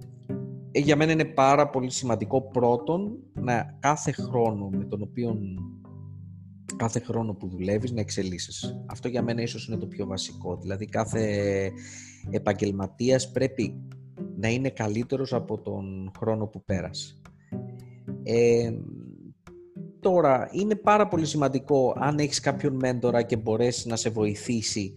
Ε, 0.72 0.78
για 0.78 0.96
μένα 0.96 1.12
είναι 1.12 1.24
πάρα 1.24 1.68
πολύ 1.68 1.90
σημαντικό 1.90 2.42
πρώτον 2.42 3.18
να 3.32 3.76
κάθε 3.80 4.12
χρόνο 4.12 4.68
με 4.68 4.84
τον 4.84 5.02
οποίο 5.02 5.38
κάθε 6.76 7.00
χρόνο 7.00 7.34
που 7.34 7.48
δουλεύεις 7.48 7.92
να 7.92 8.00
εξελίσσεσαι. 8.00 8.84
Αυτό 8.86 9.08
για 9.08 9.22
μένα 9.22 9.42
ίσως 9.42 9.66
είναι 9.68 9.76
το 9.76 9.86
πιο 9.86 10.06
βασικό. 10.06 10.56
Δηλαδή 10.56 10.86
κάθε 10.86 11.70
επαγγελματίας 12.30 13.30
πρέπει 13.30 13.74
να 14.36 14.48
είναι 14.48 14.70
καλύτερος 14.70 15.32
από 15.32 15.58
τον 15.58 16.10
χρόνο 16.18 16.46
που 16.46 16.64
πέρασε. 16.64 17.20
Ε, 18.22 18.72
τώρα, 20.00 20.48
είναι 20.52 20.74
πάρα 20.74 21.08
πολύ 21.08 21.26
σημαντικό 21.26 21.94
αν 21.96 22.18
έχεις 22.18 22.40
κάποιον 22.40 22.74
μέντορα 22.74 23.22
και 23.22 23.36
μπορέσει 23.36 23.88
να 23.88 23.96
σε 23.96 24.10
βοηθήσει 24.10 24.92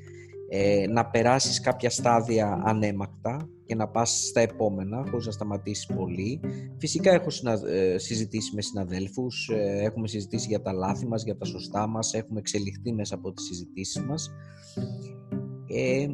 ε, 0.56 0.88
να 0.88 1.06
περάσεις 1.06 1.60
κάποια 1.60 1.90
στάδια 1.90 2.62
ανέμακτα 2.66 3.50
και 3.66 3.76
να 3.76 3.88
πας 3.88 4.26
στα 4.28 4.42
επόμενα 4.42 5.06
χωρίς 5.10 5.26
να 5.26 5.32
σταματήσεις 5.32 5.86
πολύ. 5.86 6.40
Φυσικά 6.78 7.12
έχω 7.12 7.28
ε, 7.68 7.98
συζητήσει 7.98 8.56
με 8.56 8.62
συναδέλφους, 8.62 9.50
ε, 9.54 9.80
έχουμε 9.84 10.08
συζητήσει 10.08 10.48
για 10.48 10.62
τα 10.62 10.74
λάθη 10.74 11.08
μας, 11.08 11.24
για 11.24 11.38
τα 11.38 11.46
σωστά 11.46 11.88
μας, 11.88 12.14
έχουμε 12.14 12.40
εξελιχθεί 12.40 12.94
μέσα 12.94 13.16
από 13.16 13.32
τις 13.34 13.46
συζητήσεις 13.46 14.04
μας. 14.04 14.32
Ε, 15.68 16.08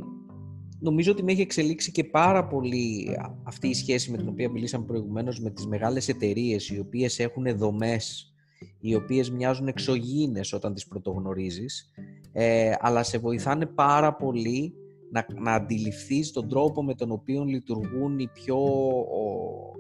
νομίζω 0.80 1.12
ότι 1.12 1.24
με 1.24 1.32
έχει 1.32 1.42
εξελίξει 1.42 1.92
και 1.92 2.04
πάρα 2.04 2.48
πολύ 2.48 3.18
αυτή 3.44 3.68
η 3.68 3.74
σχέση 3.74 4.12
με 4.12 4.18
την 4.18 4.28
οποία 4.28 4.50
μιλήσαμε 4.50 4.86
προηγουμένως 4.86 5.40
με 5.40 5.50
τις 5.50 5.68
μεγάλες 5.68 6.08
εταιρείες 6.08 6.70
οι 6.70 6.80
οποίες 6.80 7.20
έχουν 7.20 7.58
δομές 7.58 8.34
οι 8.80 8.96
οποίες 8.96 9.32
μοιάζουν 9.32 9.68
εξωγήινες 9.68 10.54
όταν 10.54 10.74
τις 10.74 10.88
πρωτογνωρίζεις 10.88 11.92
ε, 12.32 12.72
αλλά 12.80 13.04
σε 13.04 13.18
βοηθάνε 13.18 13.66
πάρα 13.66 14.16
πολύ 14.16 14.74
να, 15.12 15.26
να 15.42 15.54
αντιληφθείς 15.54 16.32
τον 16.32 16.50
τρόπο 16.50 16.84
με 16.84 16.94
τον 16.96 17.12
οποίο 17.12 17.44
λειτουργούν 17.44 18.20
οι 18.20 18.28
πιο 18.34 18.58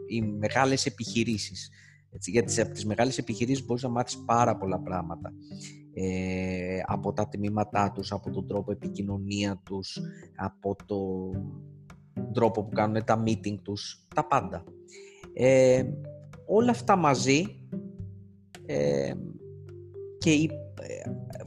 οι 0.07 0.21
μεγάλες 0.21 0.85
επιχειρήσεις. 0.85 1.69
Έτσι, 2.11 2.31
γιατί 2.31 2.61
από 2.61 2.71
τις 2.71 2.85
μεγάλες 2.85 3.17
επιχειρήσεις 3.17 3.65
μπορείς 3.65 3.83
να 3.83 3.89
μάθεις 3.89 4.17
πάρα 4.25 4.57
πολλά 4.57 4.79
πράγματα 4.79 5.33
ε, 5.93 6.79
από 6.85 7.13
τα 7.13 7.27
τμήματά 7.27 7.91
τους, 7.91 8.11
από 8.11 8.31
τον 8.31 8.47
τρόπο 8.47 8.71
επικοινωνία 8.71 9.61
τους, 9.65 9.99
από 10.35 10.75
τον 10.85 12.33
τρόπο 12.33 12.63
που 12.63 12.75
κάνουν 12.75 13.03
τα 13.05 13.23
meeting 13.25 13.55
τους, 13.63 14.07
τα 14.15 14.27
πάντα. 14.27 14.63
Ε, 15.33 15.83
όλα 16.45 16.71
αυτά 16.71 16.95
μαζί 16.95 17.43
ε, 18.65 19.13
και 20.17 20.31
ε, 20.31 20.45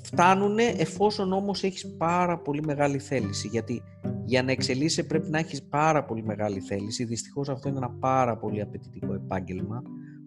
φτάνουν 0.03 0.59
εφόσον 0.59 1.33
όμως 1.33 1.62
έχεις 1.62 1.97
πάρα 1.97 2.38
πολύ 2.38 2.62
μεγάλη 2.64 2.99
θέληση. 2.99 3.49
Γιατί 3.49 3.83
για 4.25 4.42
να 4.42 4.53
εξελίσσεσαι 4.53 5.05
πρέπει 5.05 5.31
να 5.31 5.38
έχεις 5.38 5.62
πάρα 5.62 6.05
πολύ 6.05 6.25
μεγάλη 6.25 6.61
θέληση. 6.61 7.05
Δυστυχώς 7.05 7.49
αυτό 7.49 7.68
είναι 7.68 7.79
ένα 7.79 7.90
πάρα 7.90 8.37
πολύ 8.37 8.61
απαιτητικό 8.61 9.14
επάγγελμα 9.14 9.83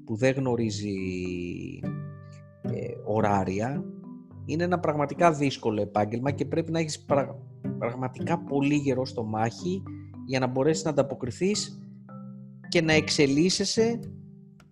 που 0.05 0.15
δεν 0.15 0.33
γνωρίζει 0.33 0.95
ε, 2.61 2.87
ωράρια. 3.05 3.83
Είναι 4.45 4.63
ένα 4.63 4.79
πραγματικά 4.79 5.31
δύσκολο 5.31 5.81
επάγγελμα 5.81 6.31
και 6.31 6.45
πρέπει 6.45 6.71
να 6.71 6.79
έχεις 6.79 7.05
πραγματικά 7.77 8.39
πολύ 8.39 8.75
γερό 8.75 9.05
στο 9.05 9.23
μάχη 9.23 9.83
για 10.25 10.39
να 10.39 10.47
μπορέσεις 10.47 10.83
να 10.83 10.89
ανταποκριθείς 10.89 11.79
και 12.69 12.81
να 12.81 12.93
εξελίσσεσαι 12.93 13.99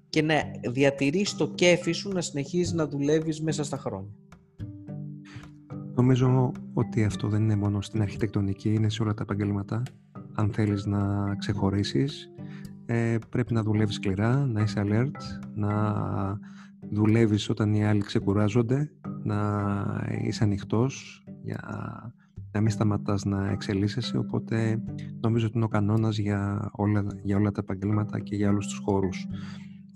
και 0.10 0.22
να 0.22 0.36
διατηρείς 0.70 1.36
το 1.36 1.48
κέφι 1.48 1.92
σου 1.92 2.10
να 2.10 2.22
συνεχίζεις 2.22 2.74
να 2.74 2.88
δουλεύεις 2.88 3.42
μέσα 3.42 3.64
στα 3.64 3.78
χρόνια. 3.78 4.12
Νομίζω 5.96 6.52
ότι 6.74 7.04
αυτό 7.04 7.28
δεν 7.28 7.42
είναι 7.42 7.56
μόνο 7.56 7.82
στην 7.82 8.02
αρχιτεκτονική, 8.02 8.74
είναι 8.74 8.90
σε 8.90 9.04
όλα 9.04 9.14
τα 9.14 9.22
επαγγέλματα. 9.24 9.82
Αν 10.34 10.52
θέλεις 10.54 10.86
να 10.86 11.36
ξεχωρίσεις, 11.36 12.30
ε, 12.86 13.18
πρέπει 13.30 13.54
να 13.54 13.64
δουλεύεις 13.64 13.96
σκληρά, 13.96 14.46
να 14.46 14.62
είσαι 14.62 14.84
alert, 14.86 15.46
να 15.56 16.40
δουλεύεις 16.92 17.50
όταν 17.50 17.74
οι 17.74 17.86
άλλοι 17.86 18.02
ξεκουράζονται, 18.02 18.92
να 19.24 19.64
είσαι 20.22 20.44
ανοιχτός 20.44 21.24
για 21.44 21.60
να 22.52 22.62
μην 22.62 22.70
σταματάς 22.70 23.26
να 23.26 23.50
εξελίσσεσαι, 23.50 24.18
οπότε 24.18 24.84
νομίζω 25.22 25.46
ότι 25.46 25.56
είναι 25.56 25.66
ο 25.66 25.68
κανόνας 25.68 26.18
για 26.18 26.70
όλα, 26.72 27.06
για 27.24 27.38
όλα 27.38 27.52
τα 27.52 27.62
επαγγέλματα 27.64 28.20
και 28.20 28.36
για 28.36 28.50
όλους 28.50 28.68
τους 28.68 28.82
χώρους. 28.84 29.28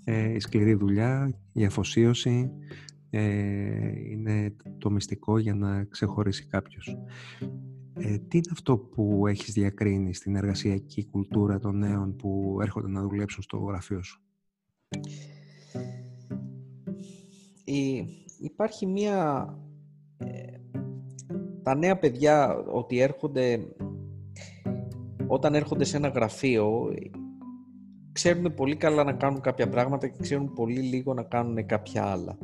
Ε, 0.04 0.32
η 0.32 0.40
σκληρή 0.40 0.74
δουλειά, 0.74 1.34
η 1.52 1.64
αφοσίωση 1.64 2.50
ε, 2.50 2.87
είναι 3.10 4.56
το 4.78 4.90
μυστικό 4.90 5.38
για 5.38 5.54
να 5.54 5.84
ξεχωρίσει 5.84 6.46
κάποιος. 6.46 6.98
Ε, 7.94 8.18
τι 8.18 8.36
είναι 8.36 8.50
αυτό 8.52 8.78
που 8.78 9.26
έχεις 9.26 9.52
διακρίνει 9.52 10.14
στην 10.14 10.36
εργασιακή 10.36 11.06
κουλτούρα 11.06 11.58
των 11.58 11.78
νέων 11.78 12.16
που 12.16 12.58
έρχονται 12.62 12.88
να 12.88 13.02
δουλέψουν 13.02 13.42
στο 13.42 13.56
γραφείο 13.56 14.02
σου; 14.02 14.22
υπάρχει 18.40 18.86
μία... 18.86 19.48
Ε, 20.16 20.56
τα 21.62 21.74
νέα 21.74 21.98
παιδιά 21.98 22.56
ότι 22.56 22.98
έρχονται... 22.98 23.74
Όταν 25.26 25.54
έρχονται 25.54 25.84
σε 25.84 25.96
ένα 25.96 26.08
γραφείο 26.08 26.90
ξέρουν 28.12 28.54
πολύ 28.54 28.76
καλά 28.76 29.04
να 29.04 29.12
κάνουν 29.12 29.40
κάποια 29.40 29.68
πράγματα 29.68 30.08
και 30.08 30.18
ξέρουν 30.20 30.52
πολύ 30.52 30.80
λίγο 30.80 31.14
να 31.14 31.22
κάνουν 31.22 31.66
κάποια 31.66 32.04
άλλα. 32.04 32.38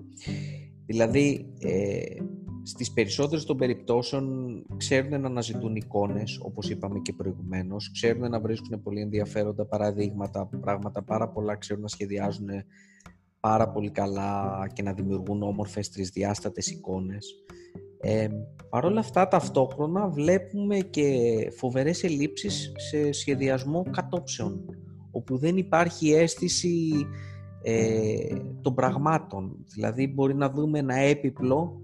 Δηλαδή, 0.87 1.55
ε, 1.59 2.03
στις 2.63 2.93
περισσότερες 2.93 3.45
των 3.45 3.57
περιπτώσεων 3.57 4.27
ξέρουν 4.77 5.21
να 5.21 5.27
αναζητούν 5.27 5.77
εικόνες, 5.77 6.39
όπως 6.43 6.71
είπαμε 6.71 6.99
και 6.99 7.13
προηγουμένως, 7.13 7.91
ξέρουν 7.93 8.31
να 8.31 8.41
βρίσκουν 8.41 8.83
πολύ 8.83 9.01
ενδιαφέροντα 9.01 9.67
παραδείγματα, 9.67 10.49
πράγματα 10.61 11.03
πάρα 11.03 11.29
πολλά, 11.29 11.57
ξέρουν 11.57 11.83
να 11.83 11.89
σχεδιάζουν 11.89 12.49
πάρα 13.41 13.71
πολύ 13.71 13.91
καλά 13.91 14.67
και 14.73 14.83
να 14.83 14.93
δημιουργούν 14.93 15.43
όμορφες 15.43 15.91
τρισδιάστατες 15.91 16.67
εικόνες. 16.67 17.45
Ε, 18.01 18.29
Παρ' 18.71 18.85
όλα 18.85 19.01
αυτά 19.01 19.29
ταυτόχρονα 19.29 20.09
βλέπουμε 20.09 20.79
και 20.79 21.03
φοβερές 21.57 22.05
ελλείψεις 22.05 22.73
σε 22.77 23.13
σχεδιασμό 23.13 23.83
κατόψεων 23.91 24.65
όπου 25.11 25.39
δεν 25.39 25.57
υπάρχει 25.57 26.13
αίσθηση 26.13 26.93
ε, 27.67 28.37
των 28.61 28.75
πραγμάτων. 28.75 29.65
Δηλαδή 29.67 30.07
μπορεί 30.07 30.35
να 30.35 30.51
δούμε 30.51 30.79
ένα 30.79 30.95
έπιπλο 30.95 31.81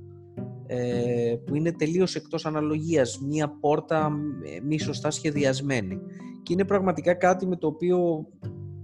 ε, 0.66 1.34
που 1.46 1.54
είναι 1.54 1.72
τελείως 1.72 2.14
εκτός 2.14 2.46
αναλογίας, 2.46 3.20
μία 3.20 3.56
πόρτα 3.60 4.12
ε, 4.44 4.60
μη 4.60 4.78
σωστά 4.78 5.10
σχεδιασμένη. 5.10 5.98
Και 6.42 6.52
είναι 6.52 6.64
πραγματικά 6.64 7.14
κάτι 7.14 7.46
με 7.46 7.56
το 7.56 7.66
οποίο 7.66 8.26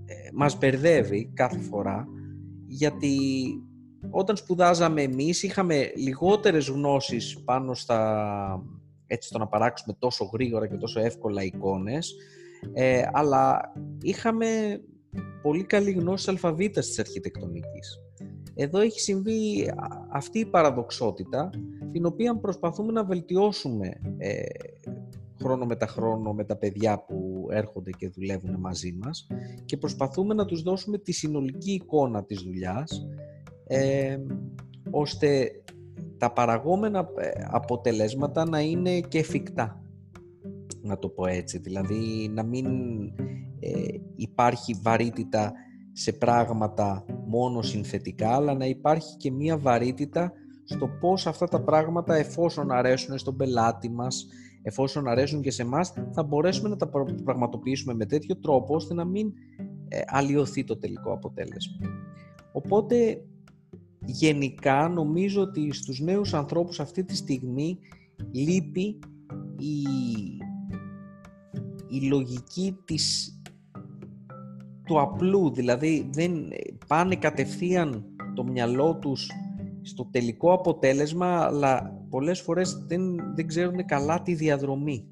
ε, 0.04 0.14
μας 0.34 0.58
μπερδεύει 0.58 1.30
κάθε 1.34 1.58
φορά 1.58 2.08
γιατί 2.66 3.18
όταν 4.10 4.36
σπουδάζαμε 4.36 5.02
εμείς 5.02 5.42
είχαμε 5.42 5.92
λιγότερες 5.96 6.68
γνώσεις 6.68 7.42
πάνω 7.44 7.74
στα, 7.74 8.62
έτσι 9.06 9.28
στο 9.28 9.38
να 9.38 9.46
παράξουμε 9.46 9.96
τόσο 9.98 10.30
γρήγορα 10.32 10.66
και 10.66 10.76
τόσο 10.76 11.00
εύκολα 11.00 11.42
εικόνες 11.42 12.14
ε, 12.72 13.02
αλλά 13.12 13.72
είχαμε 14.00 14.80
πολύ 15.42 15.64
καλή 15.64 15.90
γνώση 15.90 16.30
αλφαβήτας 16.30 16.86
της 16.86 16.98
αρχιτεκτονικής. 16.98 18.00
Εδώ 18.54 18.80
έχει 18.80 19.00
συμβεί 19.00 19.72
αυτή 20.12 20.38
η 20.38 20.46
παραδοξότητα 20.46 21.50
την 21.92 22.06
οποία 22.06 22.36
προσπαθούμε 22.36 22.92
να 22.92 23.04
βελτιώσουμε 23.04 24.00
ε, 24.16 24.42
χρόνο 25.40 25.64
με 25.64 25.76
τα 25.76 25.86
χρόνο 25.86 26.32
με 26.32 26.44
τα 26.44 26.56
παιδιά 26.56 27.04
που 27.04 27.46
έρχονται 27.50 27.90
και 27.90 28.08
δουλεύουν 28.08 28.56
μαζί 28.58 28.98
μας 29.02 29.26
και 29.64 29.76
προσπαθούμε 29.76 30.34
να 30.34 30.44
τους 30.44 30.62
δώσουμε 30.62 30.98
τη 30.98 31.12
συνολική 31.12 31.72
εικόνα 31.72 32.24
της 32.24 32.40
δουλειάς 32.42 33.06
ε, 33.66 34.18
ώστε 34.90 35.50
τα 36.18 36.32
παραγόμενα 36.32 37.08
ε, 37.16 37.30
αποτελέσματα 37.50 38.48
να 38.48 38.60
είναι 38.60 39.00
και 39.00 39.18
εφικτά 39.18 39.80
να 40.82 40.98
το 40.98 41.08
πω 41.08 41.26
έτσι 41.26 41.58
δηλαδή 41.58 42.30
να 42.34 42.42
μην 42.42 42.66
ε, 43.66 44.00
υπάρχει 44.16 44.74
βαρύτητα 44.82 45.52
σε 45.92 46.12
πράγματα 46.12 47.04
μόνο 47.26 47.62
συνθετικά, 47.62 48.34
αλλά 48.34 48.54
να 48.54 48.66
υπάρχει 48.66 49.16
και 49.16 49.30
μία 49.30 49.58
βαρύτητα 49.58 50.32
στο 50.64 50.88
πώς 51.00 51.26
αυτά 51.26 51.46
τα 51.46 51.60
πράγματα 51.60 52.14
εφόσον 52.14 52.70
αρέσουν 52.70 53.18
στον 53.18 53.36
πελάτη 53.36 53.90
μας, 53.90 54.26
εφόσον 54.62 55.08
αρέσουν 55.08 55.40
και 55.40 55.50
σε 55.50 55.62
εμάς, 55.62 55.92
θα 56.12 56.22
μπορέσουμε 56.22 56.68
να 56.68 56.76
τα 56.76 56.88
πραγματοποιήσουμε 57.24 57.94
με 57.94 58.06
τέτοιο 58.06 58.36
τρόπο 58.36 58.74
ώστε 58.74 58.94
να 58.94 59.04
μην 59.04 59.32
ε, 59.88 60.00
αλλοιωθεί 60.06 60.64
το 60.64 60.76
τελικό 60.76 61.12
αποτέλεσμα. 61.12 61.76
Οπότε 62.52 63.24
γενικά 64.04 64.88
νομίζω 64.88 65.42
ότι 65.42 65.72
στους 65.72 66.00
νέους 66.00 66.34
ανθρώπους 66.34 66.80
αυτή 66.80 67.04
τη 67.04 67.16
στιγμή 67.16 67.78
λείπει 68.32 68.98
η, 69.58 69.82
η 71.88 72.06
λογική 72.08 72.76
της 72.84 73.35
του 74.86 75.00
απλού, 75.00 75.50
δηλαδή 75.50 76.08
δεν 76.12 76.32
πάνε 76.86 77.16
κατευθείαν 77.16 78.04
το 78.34 78.44
μυαλό 78.44 78.96
τους 78.96 79.30
στο 79.82 80.08
τελικό 80.10 80.52
αποτέλεσμα, 80.52 81.40
αλλά 81.40 82.04
πολλές 82.10 82.40
φορές 82.40 82.84
δεν, 82.86 83.34
δεν 83.34 83.46
ξέρουν 83.46 83.84
καλά 83.84 84.22
τη 84.22 84.34
διαδρομή. 84.34 85.10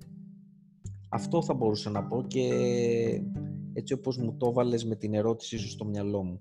Αυτό 1.09 1.43
θα 1.43 1.55
μπορούσα 1.55 1.91
να 1.91 2.05
πω 2.05 2.25
και 2.27 2.49
έτσι 3.73 3.93
όπως 3.93 4.19
μου 4.19 4.37
το 4.37 4.53
βάλες 4.53 4.85
με 4.85 4.97
την 4.97 5.15
ερώτησή 5.15 5.59
σου 5.59 5.69
στο 5.69 5.85
μυαλό 5.85 6.23
μου. 6.23 6.37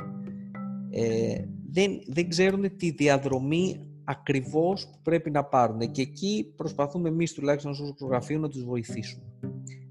Ε, 0.90 1.36
δεν, 1.70 1.92
δεν 2.08 2.30
ξέρουν 2.30 2.76
τη 2.76 2.92
διαδρομή 2.92 3.88
ακριβώς 4.04 4.88
που 4.88 4.98
πρέπει 5.04 5.32
να 5.32 5.44
πάρουν 5.44 5.92
και 5.92 6.02
εκεί 6.02 6.54
προσπαθούμε 6.56 7.10
εμείς 7.10 7.34
τουλάχιστον 7.34 7.72
ως 7.72 7.96
γραφείο 8.02 8.40
να 8.40 8.50
τους 8.50 8.64
βοηθήσουμε. 8.64 9.24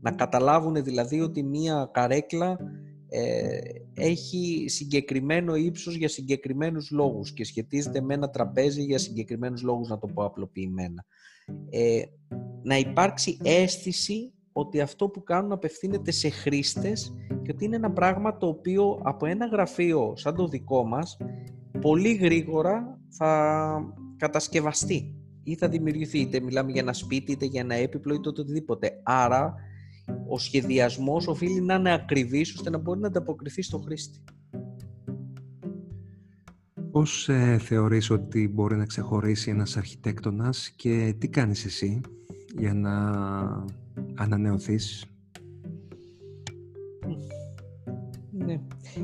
Να 0.00 0.10
καταλάβουν 0.10 0.84
δηλαδή 0.84 1.20
ότι 1.20 1.42
μία 1.42 1.90
καρέκλα 1.92 2.58
ε, 3.14 3.58
έχει 3.94 4.64
συγκεκριμένο 4.68 5.54
ύψος 5.54 5.96
για 5.96 6.08
συγκεκριμένους 6.08 6.90
λόγους 6.90 7.32
και 7.32 7.44
σχετίζεται 7.44 8.00
με 8.00 8.14
ένα 8.14 8.30
τραπέζι 8.30 8.82
για 8.82 8.98
συγκεκριμένους 8.98 9.62
λόγους, 9.62 9.88
να 9.88 9.98
το 9.98 10.06
πω 10.06 10.24
απλοποιημένα. 10.24 11.04
Ε, 11.70 12.02
να 12.62 12.76
υπάρξει 12.76 13.38
αίσθηση 13.42 14.32
ότι 14.52 14.80
αυτό 14.80 15.08
που 15.08 15.22
κάνουν 15.22 15.52
απευθύνεται 15.52 16.10
σε 16.10 16.28
χρήστες 16.28 17.14
και 17.42 17.50
ότι 17.54 17.64
είναι 17.64 17.76
ένα 17.76 17.92
πράγμα 17.92 18.36
το 18.36 18.46
οποίο 18.46 19.00
από 19.02 19.26
ένα 19.26 19.46
γραφείο 19.46 20.12
σαν 20.16 20.34
το 20.34 20.48
δικό 20.48 20.84
μας 20.84 21.16
πολύ 21.80 22.12
γρήγορα 22.12 23.00
θα 23.08 23.94
κατασκευαστεί 24.16 25.14
ή 25.42 25.54
θα 25.54 25.68
δημιουργηθεί, 25.68 26.18
είτε 26.18 26.40
μιλάμε 26.40 26.70
για 26.70 26.80
ένα 26.80 26.92
σπίτι, 26.92 27.32
είτε 27.32 27.44
για 27.44 27.60
ένα 27.60 27.74
έπιπλο, 27.74 28.14
είτε 28.14 28.28
οτιδήποτε. 28.28 29.00
Άρα 29.02 29.54
ο 30.28 30.38
σχεδιασμός 30.38 31.26
οφείλει 31.26 31.60
να 31.60 31.74
είναι 31.74 31.92
ακριβής 31.92 32.54
ώστε 32.54 32.70
να 32.70 32.78
μπορεί 32.78 33.00
να 33.00 33.06
ανταποκριθεί 33.06 33.62
στο 33.62 33.78
χρήστη. 33.78 34.24
Πώς 36.90 37.28
ε, 37.28 37.58
θεωρείς 37.58 38.10
ότι 38.10 38.48
μπορεί 38.48 38.76
να 38.76 38.86
ξεχωρίσει 38.86 39.50
ένας 39.50 39.76
αρχιτέκτονας 39.76 40.70
και 40.70 41.14
τι 41.18 41.28
κάνεις 41.28 41.64
εσύ 41.64 42.00
για 42.58 42.74
να 42.74 42.94
ανανεωθείς; 44.14 45.06
Ναι. 48.30 48.52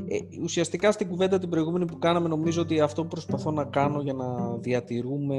Ε, 0.07 0.41
ουσιαστικά 0.41 0.91
στην 0.91 1.07
κουβέντα 1.07 1.39
την 1.39 1.49
προηγούμενη 1.49 1.85
που 1.85 1.97
κάναμε 1.97 2.27
νομίζω 2.27 2.61
ότι 2.61 2.79
αυτό 2.79 3.01
που 3.01 3.07
προσπαθώ 3.07 3.51
να 3.51 3.63
κάνω 3.63 4.01
για 4.01 4.13
να 4.13 4.57
διατηρούμε 4.57 5.37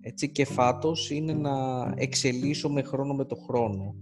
έτσι 0.00 0.28
και 0.28 0.44
φάτος 0.44 1.10
είναι 1.10 1.32
να 1.32 1.50
εξελίσσω 1.96 2.68
με 2.68 2.82
χρόνο 2.82 3.14
με 3.14 3.24
το 3.24 3.34
χρόνο. 3.34 3.94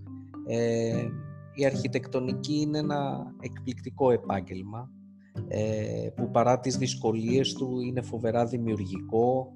Ε, 0.47 1.09
η 1.55 1.67
αρχιτεκτονική 1.67 2.55
είναι 2.61 2.79
ένα 2.79 3.33
εκπληκτικό 3.41 4.11
επάγγελμα 4.11 4.91
ε, 5.49 6.09
που 6.17 6.31
παρά 6.31 6.61
τις 6.61 6.77
δυσκολίες 6.77 7.53
του 7.53 7.81
είναι 7.81 8.03
φοβερά 8.03 8.47
δημιουργικό. 8.47 9.53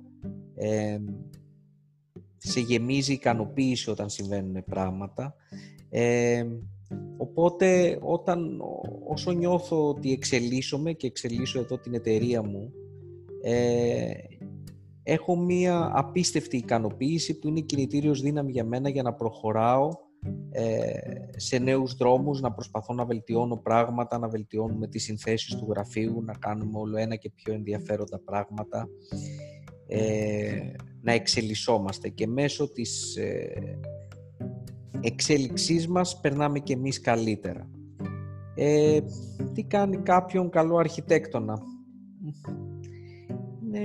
Ε, 0.54 0.98
σε 2.36 2.60
γεμίζει 2.60 3.12
ικανοποίηση 3.12 3.90
όταν 3.90 4.08
συμβαίνουν 4.08 4.64
πράγματα. 4.64 5.34
Ε, 5.88 6.46
οπότε 7.16 7.98
όταν, 8.02 8.60
όσο 9.08 9.32
νιώθω 9.32 9.88
ότι 9.88 10.12
εξελίσσομαι 10.12 10.92
και 10.92 11.06
εξελίσσω 11.06 11.58
εδώ 11.58 11.78
την 11.78 11.94
εταιρεία 11.94 12.42
μου 12.42 12.72
ε, 13.42 14.12
έχω 15.02 15.36
μία 15.36 15.90
απίστευτη 15.94 16.56
ικανοποίηση 16.56 17.38
που 17.38 17.48
είναι 17.48 17.60
κινητήριος 17.60 18.20
δύναμη 18.20 18.50
για 18.50 18.64
μένα 18.64 18.88
για 18.88 19.02
να 19.02 19.14
προχωράω 19.14 19.88
ε, 19.88 20.09
σε 21.36 21.58
νέους 21.58 21.94
δρόμους, 21.94 22.40
να 22.40 22.52
προσπαθώ 22.52 22.94
να 22.94 23.04
βελτιώνω 23.04 23.56
πράγματα, 23.56 24.18
να 24.18 24.28
βελτιώνουμε 24.28 24.86
τις 24.86 25.02
συνθέσεις 25.02 25.54
του 25.54 25.66
γραφείου, 25.70 26.22
να 26.22 26.32
κάνουμε 26.32 26.78
όλο 26.78 26.96
ένα 26.96 27.16
και 27.16 27.30
πιο 27.34 27.52
ενδιαφέροντα 27.52 28.18
πράγματα, 28.18 28.88
ε, 29.86 30.72
να 31.00 31.12
εξελισσόμαστε 31.12 32.08
και 32.08 32.26
μέσω 32.26 32.72
της 32.72 33.16
ε, 33.16 33.78
εξέλιξής 35.00 35.88
μας 35.88 36.20
περνάμε 36.20 36.58
και 36.58 36.72
εμείς 36.72 37.00
καλύτερα. 37.00 37.70
Ε, 38.54 39.00
τι 39.54 39.62
κάνει 39.62 39.96
κάποιον 39.96 40.50
καλό 40.50 40.76
αρχιτέκτονα; 40.76 41.62
Είναι, 43.62 43.80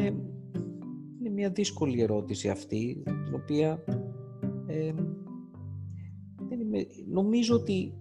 είναι 1.19 1.29
μια 1.33 1.49
δύσκολη 1.49 2.01
ερώτηση 2.01 2.49
αυτή, 2.49 3.03
την 3.03 3.35
οποία 3.35 3.83
ε, 4.67 4.93
νομίζω 7.07 7.55
ότι 7.55 7.93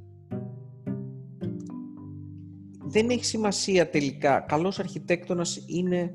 δεν 2.85 3.11
έχει 3.11 3.25
σημασία 3.25 3.91
τελικά. 3.91 4.41
Καλός 4.41 4.79
αρχιτέκτονας 4.79 5.65
είναι 5.67 6.13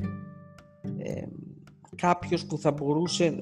ε, 0.98 1.24
κάποιος 1.96 2.46
που 2.46 2.58
θα 2.58 2.72
μπορούσε... 2.72 3.36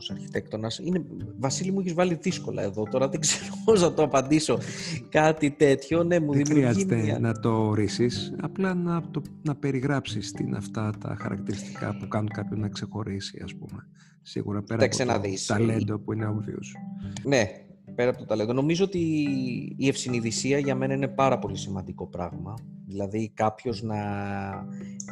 Ε, 0.00 0.06
καλός 0.06 0.10
αρχιτέκτονας 0.10 0.78
είναι... 0.78 1.04
Βασίλη 1.38 1.72
μου 1.72 1.80
έχεις 1.80 1.94
βάλει 1.94 2.14
δύσκολα 2.14 2.62
εδώ 2.62 2.82
τώρα, 2.90 3.08
δεν 3.08 3.20
ξέρω 3.20 3.54
πώς 3.64 3.80
να 3.80 3.92
το 3.92 4.02
απαντήσω 4.02 4.58
κάτι 5.08 5.50
τέτοιο. 5.50 6.04
Ναι, 6.04 6.20
μου 6.20 6.32
δεν 6.32 6.46
χρειάζεται 6.46 7.18
να 7.20 7.32
το 7.32 7.50
ορίσεις, 7.50 8.34
απλά 8.40 8.74
να, 8.74 9.02
το, 9.10 9.22
να 9.42 9.54
περιγράψεις 9.54 10.32
τι 10.32 10.42
είναι 10.42 10.56
αυτά 10.56 10.92
τα 11.00 11.16
χαρακτηριστικά 11.20 11.96
που 11.96 12.08
κάνουν 12.08 12.28
κάποιον 12.28 12.60
να 12.60 12.68
ξεχωρίσει, 12.68 13.40
ας 13.44 13.54
πούμε. 13.54 13.88
Σίγουρα 14.22 14.62
πέρα 14.62 14.84
από 14.84 14.96
το 14.96 15.04
ταλέντο 15.46 15.98
που 15.98 16.12
είναι 16.12 16.34
obvious. 16.34 16.66
Ναι, 17.24 17.44
πέρα 17.94 18.10
από 18.10 18.18
το 18.18 18.24
ταλέντο. 18.24 18.52
Νομίζω 18.52 18.84
ότι 18.84 18.98
η 19.76 19.88
ευσυνειδησία 19.88 20.58
για 20.58 20.74
μένα 20.74 20.94
είναι 20.94 21.08
πάρα 21.08 21.38
πολύ 21.38 21.56
σημαντικό 21.56 22.06
πράγμα. 22.06 22.54
Δηλαδή 22.86 23.30
κάποιος 23.34 23.82
να 23.82 23.98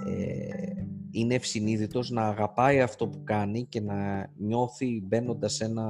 ε, 0.07 0.87
είναι 1.11 1.35
ευσυνείδητος, 1.35 2.11
να 2.11 2.23
αγαπάει 2.23 2.81
αυτό 2.81 3.09
που 3.09 3.21
κάνει 3.25 3.67
και 3.67 3.81
να 3.81 4.31
νιώθει 4.37 5.03
μπαίνοντας 5.05 5.55
σε 5.55 5.65
ένα 5.65 5.87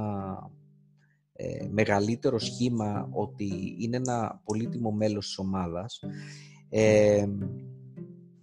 ε, 1.33 1.67
μεγαλύτερο 1.71 2.39
σχήμα 2.39 3.09
ότι 3.11 3.75
είναι 3.79 3.97
ένα 3.97 4.41
πολύτιμο 4.43 4.91
μέλος 4.91 5.25
της 5.25 5.37
ομάδας. 5.37 5.99
Ε, 6.69 7.25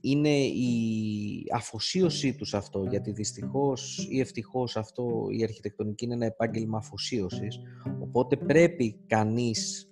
είναι 0.01 0.39
η 0.39 1.45
αφοσίωσή 1.53 2.35
τους 2.35 2.55
αυτό, 2.55 2.87
γιατί 2.91 3.11
δυστυχώς 3.11 4.09
ή 4.11 4.21
ευτυχώς 4.21 4.77
αυτό 4.77 5.27
η 5.31 5.43
αρχιτεκτονική 5.43 6.05
είναι 6.05 6.15
ένα 6.15 6.27
επάγγελμα 6.27 6.79
αφοσίωσης, 6.79 7.59
οπότε 8.01 8.37
πρέπει 8.37 9.01
κανείς 9.07 9.91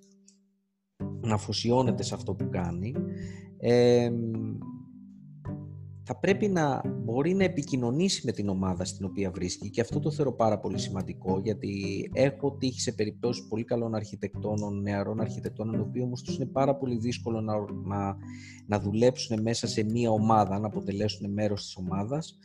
να 1.21 1.33
αφοσιώνεται 1.33 2.03
σε 2.03 2.13
αυτό 2.13 2.33
που 2.33 2.49
κάνει 2.49 2.93
θα 6.07 6.15
πρέπει 6.19 6.47
να 6.47 6.81
μπορεί 7.03 7.33
να 7.33 7.43
επικοινωνήσει 7.43 8.21
με 8.25 8.31
την 8.31 8.49
ομάδα 8.49 8.85
στην 8.85 9.05
οποία 9.05 9.31
βρίσκει 9.31 9.69
και 9.69 9.81
αυτό 9.81 9.99
το 9.99 10.11
θεωρώ 10.11 10.33
πάρα 10.33 10.59
πολύ 10.59 10.79
σημαντικό 10.79 11.39
γιατί 11.43 11.73
έχω 12.13 12.51
τύχει 12.51 12.79
σε 12.81 12.91
περιπτώσεις 12.91 13.47
πολύ 13.47 13.63
καλών 13.63 13.95
αρχιτεκτώνων, 13.95 14.81
νεαρών 14.81 15.21
αρχιτεκτώνων 15.21 15.75
οι 15.75 15.79
οποίοι 15.79 16.01
όμως 16.05 16.21
τους 16.21 16.35
είναι 16.35 16.45
πάρα 16.45 16.75
πολύ 16.75 16.97
δύσκολο 16.97 17.41
να, 17.41 17.53
να, 17.83 18.17
να 18.67 18.79
δουλέψουν 18.79 19.41
μέσα 19.41 19.67
σε 19.67 19.83
μία 19.83 20.09
ομάδα, 20.09 20.59
να 20.59 20.67
αποτελέσουν 20.67 21.31
μέρος 21.31 21.63
της 21.63 21.75
ομάδας. 21.75 22.37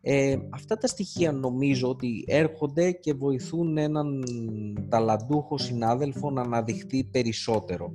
Ε, 0.00 0.36
αυτά 0.50 0.76
τα 0.76 0.86
στοιχεία 0.86 1.32
νομίζω 1.32 1.88
ότι 1.88 2.24
έρχονται 2.26 2.92
και 2.92 3.14
βοηθούν 3.14 3.76
έναν 3.76 4.22
ταλαντούχο 4.88 5.58
συνάδελφο 5.58 6.30
να 6.30 6.42
αναδειχθεί 6.42 7.04
περισσότερο. 7.04 7.92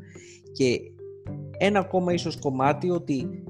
Και 0.52 0.79
ένα 1.58 1.79
ακόμα 1.79 2.13
ίσως 2.13 2.39
κομμάτι 2.39 2.89
ότι 2.89 3.44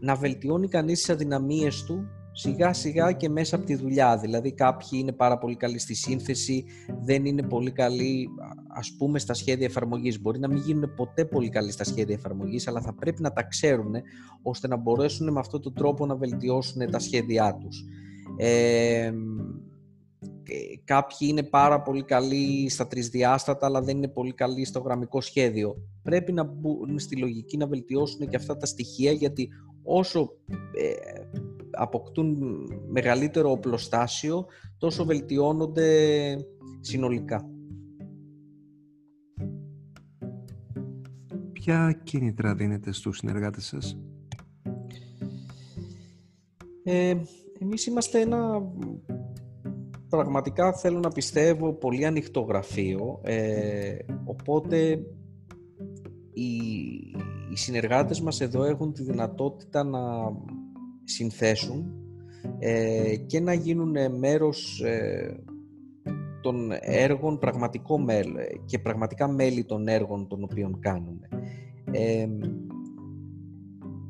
να 0.00 0.14
βελτιώνει 0.14 0.68
κανείς 0.68 0.98
τις 0.98 1.10
αδυναμίες 1.10 1.84
του 1.84 2.08
σιγά 2.32 2.72
σιγά 2.72 3.12
και 3.12 3.28
μέσα 3.28 3.56
από 3.56 3.64
τη 3.64 3.74
δουλειά. 3.74 4.18
Δηλαδή 4.18 4.52
κάποιοι 4.52 4.88
είναι 4.92 5.12
πάρα 5.12 5.38
πολύ 5.38 5.56
καλοί 5.56 5.78
στη 5.78 5.94
σύνθεση, 5.94 6.64
δεν 7.02 7.24
είναι 7.24 7.42
πολύ 7.42 7.70
καλοί 7.70 8.28
ας 8.68 8.94
πούμε 8.98 9.18
στα 9.18 9.34
σχέδια 9.34 9.66
εφαρμογής. 9.66 10.20
Μπορεί 10.20 10.38
να 10.38 10.48
μην 10.48 10.58
γίνουν 10.58 10.94
ποτέ 10.94 11.24
πολύ 11.24 11.48
καλοί 11.48 11.70
στα 11.70 11.84
σχέδια 11.84 12.14
εφαρμογής, 12.14 12.68
αλλά 12.68 12.80
θα 12.80 12.94
πρέπει 12.94 13.22
να 13.22 13.32
τα 13.32 13.42
ξέρουν 13.42 13.94
ώστε 14.42 14.68
να 14.68 14.76
μπορέσουν 14.76 15.32
με 15.32 15.40
αυτόν 15.40 15.62
τον 15.62 15.74
τρόπο 15.74 16.06
να 16.06 16.16
βελτιώσουν 16.16 16.90
τα 16.90 16.98
σχέδιά 16.98 17.58
τους. 17.60 17.84
Ε, 18.36 19.12
κάποιοι 20.84 21.28
είναι 21.30 21.42
πάρα 21.42 21.82
πολύ 21.82 22.02
καλοί 22.02 22.68
στα 22.68 22.86
τρισδιάστατα 22.86 23.66
αλλά 23.66 23.80
δεν 23.82 23.96
είναι 23.96 24.08
πολύ 24.08 24.32
καλοί 24.32 24.64
στο 24.64 24.80
γραμμικό 24.80 25.20
σχέδιο. 25.20 25.76
Πρέπει 26.02 26.32
να 26.32 26.44
μπουν 26.44 26.98
στη 26.98 27.16
λογική 27.16 27.56
να 27.56 27.66
βελτιώσουν 27.66 28.28
και 28.28 28.36
αυτά 28.36 28.56
τα 28.56 28.66
στοιχεία 28.66 29.12
γιατί 29.12 29.48
όσο 29.88 30.32
ε, 30.72 30.92
αποκτούν 31.70 32.36
μεγαλύτερο 32.88 33.50
οπλοστάσιο 33.50 34.46
τόσο 34.78 35.04
βελτιώνονται 35.04 36.36
συνολικά. 36.80 37.50
Ποια 41.52 42.00
κίνητρα 42.02 42.54
δίνετε 42.54 42.92
στους 42.92 43.16
συνεργάτες 43.16 43.66
σας; 43.66 43.98
Ε, 46.82 47.14
εμείς 47.60 47.86
είμαστε 47.86 48.20
ένα 48.20 48.62
πραγματικά 50.08 50.72
θέλω 50.72 50.98
να 50.98 51.08
πιστεύω 51.08 51.72
πολύ 51.72 52.06
ανοιχτό 52.06 52.40
γραφείο 52.40 53.20
ε, 53.22 53.96
οπότε 54.24 55.00
οι, 56.32 56.48
οι 57.50 57.56
συνεργάτες 57.56 58.20
μας 58.20 58.40
εδώ 58.40 58.64
έχουν 58.64 58.92
τη 58.92 59.02
δυνατότητα 59.02 59.84
να 59.84 60.00
συνθέσουν 61.04 61.92
ε, 62.58 63.16
και 63.16 63.40
να 63.40 63.52
γίνουν 63.52 63.96
μέρος 64.18 64.80
ε, 64.80 65.42
των 66.42 66.70
έργων 66.80 67.38
πραγματικό 67.38 67.98
μέλ 67.98 68.28
και 68.64 68.78
πραγματικά 68.78 69.28
μέλη 69.28 69.64
των 69.64 69.88
έργων 69.88 70.28
των 70.28 70.42
οποίων 70.42 70.78
κάνουμε. 70.80 71.28
Ε, 71.90 72.28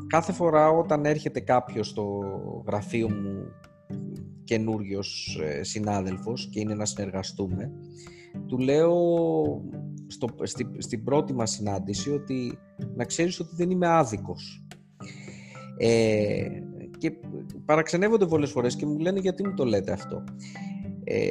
κάθε 0.06 0.32
φορά 0.32 0.68
όταν 0.68 1.04
έρχεται 1.04 1.40
κάποιος 1.40 1.88
στο 1.88 2.20
γραφείο 2.66 3.08
μου 3.08 3.52
καινούριος 4.44 5.40
ε, 5.42 5.62
συνάδελφος 5.62 6.48
και 6.52 6.60
είναι 6.60 6.74
να 6.74 6.84
συνεργαστούμε, 6.84 7.72
του 8.46 8.58
λέω 8.58 8.94
στο, 10.06 10.28
στη, 10.42 10.66
στην 10.78 11.04
πρώτη 11.04 11.34
μας 11.34 11.50
συνάντηση 11.50 12.10
ότι 12.10 12.58
να 12.94 13.04
ξέρεις 13.04 13.40
ότι 13.40 13.54
δεν 13.54 13.70
είμαι 13.70 13.86
άδικος. 13.88 14.66
Ε, 15.78 16.48
και 16.98 17.12
παραξενεύονται 17.64 18.26
πολλές 18.26 18.50
φορές 18.50 18.76
και 18.76 18.86
μου 18.86 18.98
λένε 18.98 19.20
γιατί 19.20 19.46
μου 19.46 19.54
το 19.54 19.64
λέτε 19.64 19.92
αυτό; 19.92 20.24
Ε, 21.04 21.30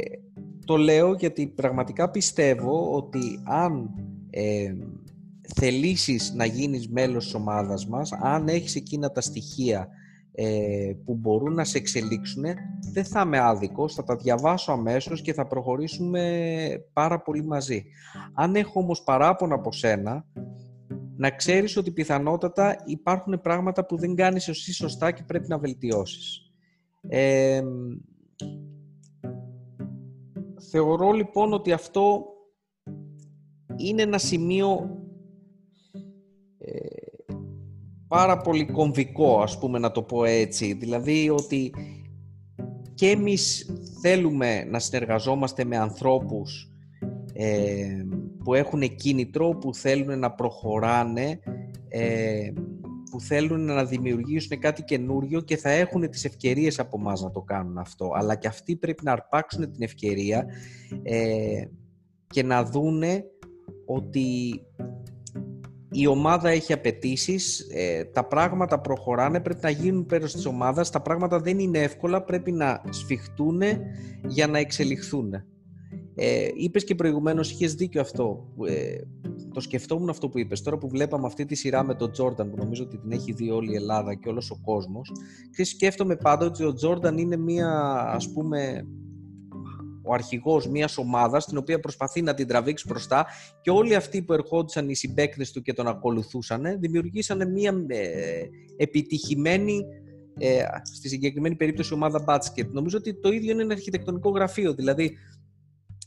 το 0.65 0.77
λέω 0.77 1.13
γιατί 1.13 1.47
πραγματικά 1.47 2.09
πιστεύω 2.09 2.95
ότι 2.95 3.41
αν 3.43 3.89
ε, 4.29 4.73
θελήσεις 5.55 6.33
να 6.35 6.45
γίνεις 6.45 6.89
μέλος 6.89 7.23
της 7.23 7.33
ομάδας 7.33 7.87
μας, 7.87 8.11
αν 8.11 8.47
έχεις 8.47 8.75
εκείνα 8.75 9.11
τα 9.11 9.21
στοιχεία 9.21 9.89
ε, 10.39 10.93
που 11.05 11.15
μπορούν 11.15 11.53
να 11.53 11.63
σε 11.63 11.77
εξελίξουν, 11.77 12.43
δεν 12.91 13.05
θα 13.05 13.21
είμαι 13.25 13.39
άδικος, 13.39 13.93
θα 13.93 14.03
τα 14.03 14.15
διαβάσω 14.15 14.71
αμέσως 14.71 15.21
και 15.21 15.33
θα 15.33 15.47
προχωρήσουμε 15.47 16.23
πάρα 16.93 17.21
πολύ 17.21 17.43
μαζί. 17.43 17.83
Αν 18.33 18.55
έχω 18.55 18.79
όμως 18.79 19.03
παράπονα 19.03 19.55
από 19.55 19.71
σένα, 19.71 20.25
να 21.15 21.29
ξέρεις 21.29 21.77
ότι 21.77 21.91
πιθανότατα 21.91 22.75
υπάρχουν 22.85 23.41
πράγματα 23.41 23.85
που 23.85 23.97
δεν 23.97 24.15
κάνεις 24.15 24.47
εσύ 24.47 24.73
σωστά 24.73 25.11
και 25.11 25.23
πρέπει 25.23 25.47
να 25.47 25.57
βελτιώσεις. 25.57 26.51
Ε, 27.07 27.61
θεωρώ 30.69 31.11
λοιπόν 31.11 31.53
ότι 31.53 31.71
αυτό 31.71 32.25
είναι 33.75 34.01
ένα 34.01 34.17
σημείο 34.17 34.97
ε, 36.57 36.96
πάρα 38.07 38.37
πολύ 38.37 38.65
κομβικό, 38.65 39.41
ας 39.41 39.59
πούμε 39.59 39.79
να 39.79 39.91
το 39.91 40.01
πω 40.01 40.23
έτσι. 40.23 40.73
Δηλαδή 40.73 41.29
ότι 41.29 41.73
και 42.93 43.09
εμείς 43.09 43.73
θέλουμε 44.01 44.63
να 44.63 44.79
συνεργαζόμαστε 44.79 45.63
με 45.63 45.77
ανθρώπους 45.77 46.71
ε, 47.33 48.05
που 48.43 48.53
έχουν 48.53 48.95
κίνητρο, 48.95 49.49
που 49.49 49.73
θέλουν 49.73 50.19
να 50.19 50.31
προχωράνε, 50.31 51.39
ε, 51.87 52.51
που 53.11 53.21
θέλουν 53.21 53.65
να 53.65 53.85
δημιουργήσουν 53.85 54.59
κάτι 54.59 54.83
καινούριο 54.83 55.41
και 55.41 55.57
θα 55.57 55.69
έχουν 55.69 56.09
τις 56.09 56.25
ευκαιρίες 56.25 56.79
από 56.79 56.99
μας 56.99 57.21
να 57.21 57.31
το 57.31 57.41
κάνουν 57.41 57.77
αυτό. 57.77 58.11
Αλλά 58.15 58.35
και 58.35 58.47
αυτοί 58.47 58.75
πρέπει 58.75 59.03
να 59.03 59.11
αρπάξουν 59.11 59.71
την 59.71 59.83
ευκαιρία 59.83 60.45
ε, 61.03 61.63
και 62.27 62.43
να 62.43 62.63
δούνε 62.63 63.23
ότι 63.85 64.59
η 65.99 66.07
ομάδα 66.07 66.49
έχει 66.49 66.73
απαιτήσεις, 66.73 67.67
ε, 67.71 68.03
τα 68.03 68.25
πράγματα 68.25 68.79
προχωράνε, 68.79 69.39
πρέπει 69.39 69.59
να 69.63 69.69
γίνουν 69.69 70.05
πέρας 70.05 70.33
της 70.33 70.45
ομάδας, 70.45 70.89
τα 70.89 71.01
πράγματα 71.01 71.39
δεν 71.39 71.59
είναι 71.59 71.79
εύκολα, 71.79 72.23
πρέπει 72.23 72.51
να 72.51 72.81
σφιχτούν 72.89 73.61
για 74.27 74.47
να 74.47 74.57
εξελιχθούν. 74.57 75.33
Ε, 76.15 76.47
είπες 76.55 76.83
και 76.83 76.95
προηγουμένως, 76.95 77.51
είχες 77.51 77.73
δίκιο 77.73 78.01
αυτό, 78.01 78.47
ε, 78.67 78.95
το 79.53 79.59
σκεφτόμουν 79.59 80.09
αυτό 80.09 80.29
που 80.29 80.39
είπες, 80.39 80.61
τώρα 80.61 80.77
που 80.77 80.89
βλέπαμε 80.89 81.25
αυτή 81.25 81.45
τη 81.45 81.55
σειρά 81.55 81.83
με 81.83 81.95
τον 81.95 82.11
Τζόρνταν, 82.11 82.49
που 82.49 82.57
νομίζω 82.57 82.83
ότι 82.83 82.97
την 82.97 83.11
έχει 83.11 83.31
δει 83.31 83.49
όλη 83.49 83.71
η 83.71 83.75
Ελλάδα 83.75 84.13
και 84.13 84.29
όλος 84.29 84.51
ο 84.51 84.59
κόσμος, 84.63 85.11
και 85.55 85.63
σκέφτομαι 85.63 86.15
πάντα 86.15 86.45
ότι 86.45 86.63
ο 86.63 86.73
Τζόρνταν 86.73 87.17
είναι 87.17 87.37
μία, 87.37 87.69
ας 88.13 88.31
πούμε, 88.31 88.87
ο 90.07 90.13
αρχηγός 90.13 90.67
μιας 90.67 90.97
ομάδας 90.97 91.45
την 91.45 91.57
οποία 91.57 91.79
προσπαθεί 91.79 92.21
να 92.21 92.33
την 92.33 92.47
τραβήξει 92.47 92.85
μπροστά 92.87 93.25
και 93.61 93.71
όλοι 93.71 93.95
αυτοί 93.95 94.21
που 94.21 94.33
ερχόντουσαν 94.33 94.89
οι 94.89 94.95
συμπαίκτες 94.95 95.51
του 95.51 95.61
και 95.61 95.73
τον 95.73 95.87
ακολουθούσαν 95.87 96.79
δημιουργήσαν 96.79 97.51
μια 97.51 97.85
ε, 97.87 98.43
επιτυχημένη 98.77 99.85
ε, 100.39 100.63
στη 100.93 101.09
συγκεκριμένη 101.09 101.55
περίπτωση 101.55 101.93
ομάδα 101.93 102.23
μπάτσκετ. 102.23 102.71
Νομίζω 102.71 102.97
ότι 102.97 103.19
το 103.19 103.29
ίδιο 103.29 103.51
είναι 103.51 103.61
ένα 103.61 103.73
αρχιτεκτονικό 103.73 104.29
γραφείο, 104.29 104.73
δηλαδή 104.73 105.17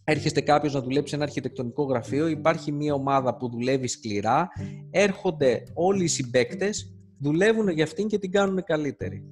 έρχεστε 0.05 0.40
κάποιος 0.40 0.74
να 0.74 0.80
δουλέψει 0.80 1.09
σε 1.09 1.14
ένα 1.14 1.24
αρχιτεκτονικό 1.24 1.82
γραφείο, 1.84 2.26
υπάρχει 2.26 2.72
μια 2.72 2.94
ομάδα 2.94 3.36
που 3.36 3.48
δουλεύει 3.48 3.88
σκληρά, 3.88 4.48
έρχονται 4.90 5.62
όλοι 5.74 6.05
οι 6.05 6.09
συμπαίκτες, 6.09 6.94
δουλεύουν 7.18 7.68
για 7.68 7.84
αυτήν 7.84 8.07
και 8.07 8.18
την 8.18 8.30
κάνουν 8.30 8.64
καλύτερη. 8.64 9.24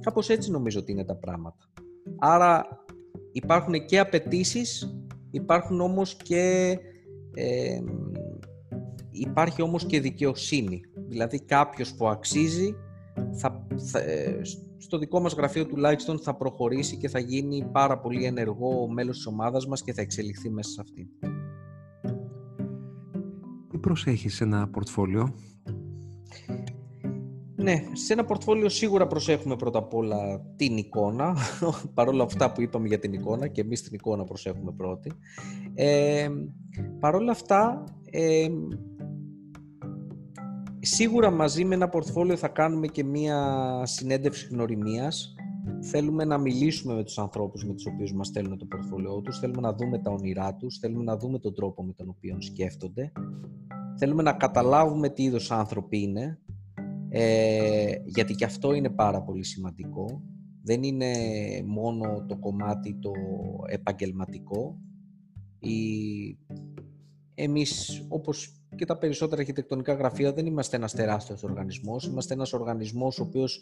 Κάπως 0.00 0.28
έτσι 0.28 0.50
νομίζω 0.50 0.80
ότι 0.80 0.92
είναι 0.92 1.04
τα 1.04 1.16
πράγματα. 1.16 1.72
Άρα 2.18 2.66
υπάρχουν 3.42 3.84
και 3.84 3.98
απαιτήσεις, 3.98 4.94
υπάρχουν 5.30 5.80
όμως 5.80 6.16
και 6.16 6.76
ε, 7.34 7.78
υπάρχει 9.10 9.62
όμως 9.62 9.86
και 9.86 10.00
δικαιοσύνη. 10.00 10.80
Δηλαδή 11.08 11.40
κάποιος 11.40 11.94
που 11.94 12.08
αξίζει 12.08 12.74
θα, 13.32 13.66
ε, 13.92 14.40
στο 14.78 14.98
δικό 14.98 15.20
μας 15.20 15.34
γραφείο 15.34 15.66
τουλάχιστον 15.66 16.18
θα 16.18 16.34
προχωρήσει 16.36 16.96
και 16.96 17.08
θα 17.08 17.18
γίνει 17.18 17.68
πάρα 17.72 17.98
πολύ 17.98 18.24
ενεργό 18.24 18.88
μέλος 18.88 19.16
της 19.16 19.26
ομάδας 19.26 19.66
μας 19.66 19.82
και 19.82 19.92
θα 19.92 20.00
εξελιχθεί 20.00 20.50
μέσα 20.50 20.70
σε 20.70 20.80
αυτή. 20.80 21.10
Τι 23.70 23.78
προσέχεις 23.78 24.40
ένα 24.40 24.68
πορτφόλιο; 24.68 25.34
Ναι, 27.60 27.82
σε 27.92 28.12
ένα 28.12 28.24
πορτφόλιο 28.24 28.68
σίγουρα 28.68 29.06
προσέχουμε 29.06 29.56
πρώτα 29.56 29.78
απ' 29.78 29.94
όλα 29.94 30.40
την 30.56 30.76
εικόνα, 30.76 31.36
παρόλα 31.94 32.22
αυτά 32.22 32.52
που 32.52 32.60
είπαμε 32.60 32.86
για 32.86 32.98
την 32.98 33.12
εικόνα 33.12 33.48
και 33.48 33.60
εμείς 33.60 33.82
την 33.82 33.94
εικόνα 33.94 34.24
προσέχουμε 34.24 34.72
πρώτη. 34.72 35.12
Ε, 35.74 36.28
παρόλα 37.00 37.30
αυτά, 37.30 37.84
ε, 38.10 38.48
σίγουρα 40.80 41.30
μαζί 41.30 41.64
με 41.64 41.74
ένα 41.74 41.88
πορτφόλιο 41.88 42.36
θα 42.36 42.48
κάνουμε 42.48 42.86
και 42.86 43.04
μία 43.04 43.80
συνέντευξη 43.84 44.48
γνωριμίας. 44.50 45.34
Θέλουμε 45.80 46.24
να 46.24 46.38
μιλήσουμε 46.38 46.94
με 46.94 47.04
τους 47.04 47.18
ανθρώπους 47.18 47.64
με 47.64 47.74
τους 47.74 47.86
οποίους 47.86 48.12
μας 48.12 48.26
στέλνουν 48.26 48.58
το 48.58 48.66
πορτφόλιό 48.66 49.20
τους, 49.20 49.38
θέλουμε 49.38 49.60
να 49.60 49.72
δούμε 49.72 49.98
τα 49.98 50.10
όνειρά 50.10 50.54
τους, 50.54 50.78
θέλουμε 50.78 51.04
να 51.04 51.16
δούμε 51.16 51.38
τον 51.38 51.54
τρόπο 51.54 51.84
με 51.84 51.92
τον 51.92 52.08
οποίο 52.08 52.36
σκέφτονται, 52.40 53.12
θέλουμε 53.96 54.22
να 54.22 54.32
καταλάβουμε 54.32 55.08
τι 55.08 55.22
είδος 55.22 55.50
άνθρωποι 55.50 56.02
είναι, 56.02 56.38
ε, 57.08 57.92
γιατί 58.04 58.34
και 58.34 58.44
αυτό 58.44 58.74
είναι 58.74 58.90
πάρα 58.90 59.22
πολύ 59.22 59.44
σημαντικό. 59.44 60.22
Δεν 60.62 60.82
είναι 60.82 61.12
μόνο 61.66 62.24
το 62.28 62.36
κομμάτι 62.36 62.98
το 63.00 63.12
επαγγελματικό. 63.68 64.78
Η... 65.58 65.78
Εμείς, 67.34 68.04
όπως 68.08 68.62
και 68.76 68.84
τα 68.84 68.98
περισσότερα 68.98 69.40
αρχιτεκτονικά 69.40 69.92
γραφεία, 69.92 70.32
δεν 70.32 70.46
είμαστε 70.46 70.76
ένας 70.76 70.92
τεράστιος 70.92 71.42
οργανισμός. 71.42 72.06
Είμαστε 72.06 72.34
ένας 72.34 72.52
οργανισμός 72.52 73.18
ο 73.18 73.22
οποίος 73.22 73.60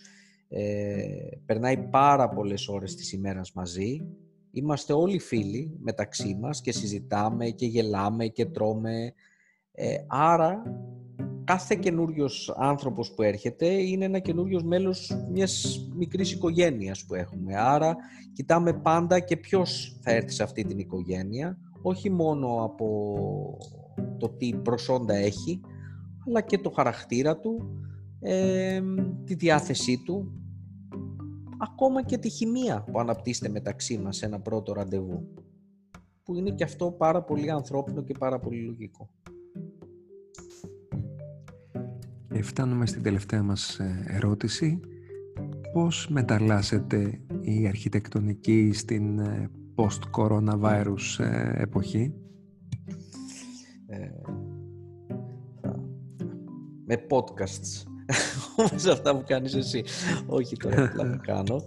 ε, 0.49 1.29
περνάει 1.47 1.79
πάρα 1.79 2.29
πολλές 2.29 2.69
ώρες 2.69 2.95
της 2.95 3.13
ημέρας 3.13 3.53
μαζί. 3.53 4.07
Είμαστε 4.51 4.93
όλοι 4.93 5.19
φίλοι 5.19 5.77
μεταξύ 5.81 6.39
μας 6.41 6.61
και 6.61 6.73
συζητάμε 6.73 7.51
και 7.51 7.67
γελάμε 7.67 8.27
και 8.27 8.47
τρώμε. 8.47 9.13
Ε, 9.73 9.97
άρα 10.07 10.63
κάθε 11.47 11.75
καινούριος 11.75 12.55
άνθρωπος 12.57 13.15
που 13.15 13.23
έρχεται 13.23 13.67
είναι 13.67 14.05
ένα 14.05 14.19
καινούριος 14.19 14.63
μέλος 14.63 15.17
μιας 15.33 15.87
μικρής 15.97 16.33
οικογένειας 16.33 17.05
που 17.05 17.15
έχουμε. 17.15 17.57
Άρα 17.57 17.97
κοιτάμε 18.33 18.73
πάντα 18.73 19.21
και 19.21 19.37
ποιος 19.37 19.99
θα 20.03 20.11
έρθει 20.11 20.31
σε 20.31 20.43
αυτή 20.43 20.65
την 20.65 20.79
οικογένεια, 20.79 21.59
όχι 21.83 22.11
μόνο 22.11 22.65
από 22.65 23.59
το 24.19 24.29
τι 24.29 24.55
προσόντα 24.55 25.15
έχει, 25.15 25.61
αλλά 26.27 26.41
και 26.41 26.59
το 26.59 26.71
χαρακτήρα 26.71 27.39
του, 27.39 27.81
τη 29.25 29.35
διάθεσή 29.35 30.03
του. 30.05 30.33
ακόμα 31.59 32.05
και 32.05 32.19
τη 32.19 32.29
χημεία 32.29 32.85
που 32.93 33.01
αναπτύσσεται 33.01 33.49
μεταξύ 33.49 33.99
μας 33.99 34.17
σε 34.17 34.27
ένα 34.27 34.41
πρώτο 34.41 34.73
ραντεβού 34.73 35.29
που 36.23 36.35
είναι 36.35 36.51
και 36.51 36.65
αυτό 36.65 36.91
πάρα 36.91 37.23
πολύ 37.23 37.51
ανθρώπινο 37.51 38.03
και 38.03 38.15
πάρα 38.19 38.39
πολύ 38.39 38.63
λογικό. 38.63 39.11
Φτάνουμε 42.43 42.87
στην 42.87 43.03
τελευταία 43.03 43.43
μας 43.43 43.79
ε, 43.79 44.05
ερώτηση. 44.09 44.81
Πώς 45.73 46.09
μεταλλάσσεται 46.09 47.21
η 47.41 47.67
αρχιτεκτονική 47.67 48.71
στην 48.73 49.19
ε, 49.19 49.51
post-coronavirus 49.75 51.19
ε, 51.19 51.63
εποχή; 51.63 52.15
με 56.87 57.07
podcasts. 57.11 57.83
Όπως 58.59 58.87
αυτά 58.87 59.17
που 59.17 59.25
κάνεις 59.27 59.55
εσύ. 59.55 59.85
Όχι 60.27 60.57
τώρα, 60.57 60.85
απλά 60.85 61.11
που 61.11 61.21
κάνω. 61.23 61.63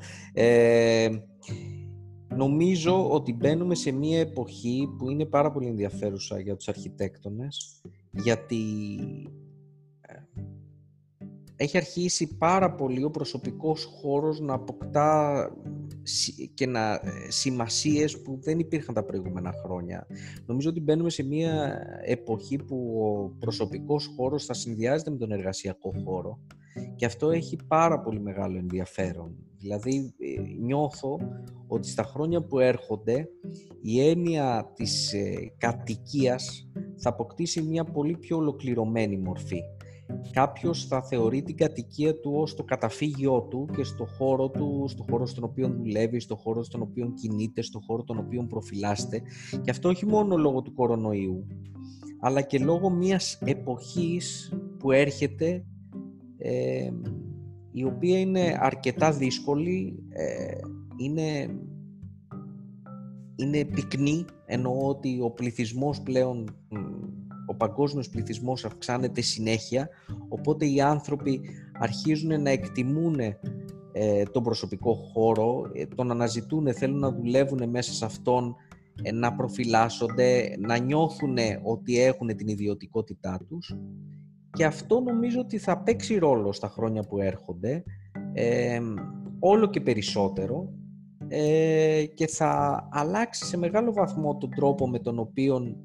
νομίζω 2.36 3.10
ότι 3.10 3.34
μπαίνουμε 3.34 3.76
σε 3.76 3.92
μια 3.92 4.20
εποχή 4.20 4.88
που 4.98 5.10
είναι 5.10 5.26
πάρα 5.26 5.52
πολύ 5.52 5.68
ενδιαφέρουσα 5.68 6.40
για 6.40 6.56
τους 6.56 6.68
αρχιτέκτονες 6.68 7.82
γιατί 8.12 8.56
έχει 11.62 11.78
αρχίσει 11.78 12.38
πάρα 12.38 12.76
πολύ 12.76 13.04
ο 13.04 13.12
προσωπικός 13.12 13.84
χώρος 13.84 14.40
να 14.40 14.54
αποκτά 14.54 15.50
και 16.54 16.68
να, 16.68 16.94
ε, 16.94 17.00
σημασίες 17.28 18.22
που 18.22 18.40
δεν 18.42 18.60
υπήρχαν 18.60 18.96
τα 18.96 19.04
προηγούμενα 19.04 19.54
χρόνια. 19.64 20.08
Νομίζω 20.46 20.70
ότι 20.70 20.82
μπαίνουμε 20.82 21.10
σε 21.10 21.24
μια 21.24 21.82
εποχή 22.06 22.58
που 22.58 23.02
ο 23.04 23.36
προσωπικός 23.40 24.14
χώρος 24.16 24.46
θα 24.46 24.54
συνδυάζεται 24.54 25.12
με 25.12 25.18
τον 25.18 25.32
εργασιακό 25.32 25.94
χώρο 26.06 26.40
και 26.96 27.06
αυτό 27.06 27.30
έχει 27.30 27.58
πάρα 27.68 28.00
πολύ 28.00 28.20
μεγάλο 28.20 28.58
ενδιαφέρον. 28.58 29.36
Δηλαδή 29.58 30.14
ε, 30.18 30.42
νιώθω 30.60 31.20
ότι 31.68 31.88
στα 31.88 32.04
χρόνια 32.04 32.42
που 32.42 32.60
έρχονται 32.60 33.30
η 33.82 34.08
έννοια 34.08 34.72
της 34.76 35.14
ε, 35.14 35.54
κατοικίας 35.58 36.70
θα 36.96 37.10
αποκτήσει 37.10 37.62
μια 37.62 37.84
πολύ 37.84 38.18
πιο 38.18 38.38
ολοκληρωμένη 38.38 39.18
μορφή 39.18 39.62
κάποιος 40.32 40.86
θα 40.86 41.04
θεωρεί 41.04 41.42
την 41.42 41.58
κατοικία 41.58 42.20
του 42.20 42.32
ως 42.36 42.56
το 42.56 42.64
καταφύγιό 42.64 43.42
του 43.42 43.70
και 43.76 43.84
στο 43.84 44.06
χώρο 44.06 44.50
του, 44.50 44.86
στο 44.88 45.06
χώρο 45.10 45.26
στον 45.26 45.44
οποίο 45.44 45.70
δουλεύει, 45.70 46.20
στο 46.20 46.36
χώρο 46.36 46.64
στον 46.64 46.82
οποίο 46.82 47.14
κινείται, 47.14 47.62
στο 47.62 47.80
χώρο 47.88 48.04
τον 48.04 48.18
οποίο 48.18 48.46
προφυλάσσεται 48.50 49.22
και 49.62 49.70
αυτό 49.70 49.90
όχι 49.90 50.06
μόνο 50.06 50.38
λόγω 50.38 50.62
του 50.62 50.74
κορονοϊού 50.74 51.46
αλλά 52.20 52.42
και 52.42 52.60
λόγω 52.60 52.90
μιας 52.90 53.40
εποχής 53.46 54.54
που 54.80 54.92
έρχεται 54.92 55.66
ε, 56.38 56.90
η 57.72 57.84
οποία 57.84 58.20
είναι 58.20 58.58
αρκετά 58.60 59.12
δύσκολη, 59.12 60.04
ε, 60.10 60.58
είναι, 60.98 61.60
είναι 63.36 63.66
πυκνή, 63.66 64.26
εννοώ 64.46 64.88
ότι 64.88 65.20
ο 65.22 65.32
πληθυσμός 65.32 66.02
πλέον 66.02 66.46
ο 66.70 67.29
παγκόσμιος 67.60 68.10
πληθυσμός 68.10 68.66
αυξάνεται 68.66 69.22
συνέχεια, 69.22 69.90
οπότε 70.28 70.66
οι 70.66 70.82
άνθρωποι 70.82 71.42
αρχίζουν 71.80 72.42
να 72.42 72.50
εκτιμούν 72.50 73.20
ε, 73.92 74.24
τον 74.24 74.44
προσωπικό 74.44 74.94
χώρο, 74.94 75.70
ε, 75.74 75.86
τον 75.86 76.12
αναζητούν, 76.12 76.74
θέλουν 76.74 77.00
να 77.00 77.12
δουλεύουν 77.12 77.70
μέσα 77.70 77.94
σε 77.94 78.06
αυτόν, 78.06 78.56
ε, 79.02 79.12
να 79.12 79.36
προφυλάσσονται, 79.36 80.56
να 80.60 80.78
νιώθουν 80.78 81.38
ότι 81.64 82.00
έχουν 82.00 82.36
την 82.36 82.48
ιδιωτικότητά 82.48 83.40
τους. 83.48 83.76
Και 84.52 84.66
αυτό 84.66 85.00
νομίζω 85.00 85.40
ότι 85.40 85.58
θα 85.58 85.78
παίξει 85.84 86.18
ρόλο 86.18 86.52
στα 86.52 86.68
χρόνια 86.68 87.04
που 87.04 87.20
έρχονται, 87.20 87.84
όλο 89.40 89.70
και 89.70 89.82
περισσότερο 89.82 90.74
και 92.14 92.28
θα 92.28 92.88
αλλάξει 92.92 93.46
σε 93.46 93.58
μεγάλο 93.58 93.94
βαθμό 93.94 94.38
τον 94.38 94.50
τρόπο 94.50 94.90
με 94.90 95.00
τον 95.00 95.20
οποίο 95.20 95.76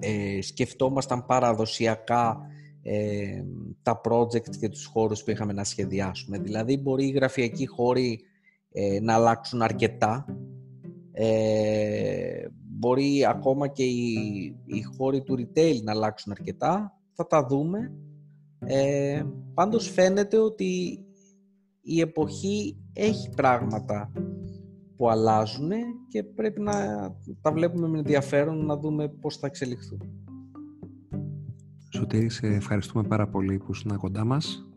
ε, 0.00 0.42
σκεφτόμασταν 0.42 1.26
παραδοσιακά 1.26 2.40
ε, 2.82 3.42
τα 3.82 4.00
project 4.04 4.56
και 4.60 4.68
τους 4.68 4.84
χώρους 4.84 5.22
που 5.22 5.30
είχαμε 5.30 5.52
να 5.52 5.64
σχεδιάσουμε. 5.64 6.38
Δηλαδή 6.38 6.76
μπορεί 6.76 7.06
οι 7.06 7.10
γραφειακοί 7.10 7.66
χώροι 7.66 8.20
ε, 8.72 9.00
να 9.00 9.14
αλλάξουν 9.14 9.62
αρκετά. 9.62 10.26
Ε, 11.12 12.46
μπορεί 12.78 13.26
ακόμα 13.26 13.68
και 13.68 13.84
οι, 13.84 14.12
οι 14.64 14.82
χώροι 14.82 15.22
του 15.22 15.34
retail 15.38 15.82
να 15.82 15.92
αλλάξουν 15.92 16.32
αρκετά. 16.32 17.00
Θα 17.12 17.26
τα 17.26 17.46
δούμε. 17.46 17.92
Ε, 18.58 19.22
πάντως 19.54 19.90
φαίνεται 19.90 20.38
ότι 20.38 21.04
η 21.82 22.00
εποχή 22.00 22.76
έχει 22.92 23.28
πράγματα 23.36 24.12
που 24.96 25.10
αλλάζουν 25.10 25.70
και 26.08 26.22
πρέπει 26.22 26.60
να 26.60 26.72
τα 27.40 27.52
βλέπουμε 27.52 27.88
με 27.88 27.98
ενδιαφέρον 27.98 28.66
να 28.66 28.76
δούμε 28.76 29.08
πώς 29.08 29.36
θα 29.36 29.46
εξελιχθούν. 29.46 30.00
Σωτήρη, 31.90 32.28
σε 32.28 32.46
ευχαριστούμε 32.46 33.08
πάρα 33.08 33.28
πολύ 33.28 33.58
που 33.58 33.70
ήσουν 33.70 33.96
κοντά 33.96 34.24
μας. 34.24 34.70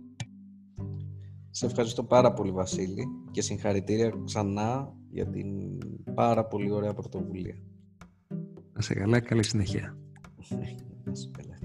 Σε 1.49 1.65
ευχαριστώ 1.65 2.03
πάρα 2.03 2.34
πολύ 2.34 2.51
Βασίλη 2.51 3.07
και 3.32 3.41
συγχαρητήρια 3.41 4.13
ξανά 4.26 4.93
για 5.11 5.28
την 5.28 5.78
πάρα 6.13 6.45
πολύ 6.45 6.72
ωραία 6.72 6.93
πρωτοβουλία. 6.93 7.55
Να 8.74 8.82
σε 8.82 8.93
καλά, 8.93 9.20
καλή 9.20 9.43
συνέχεια. 9.43 9.97
Να 11.03 11.15
σε 11.15 11.32
καλά. 11.38 11.59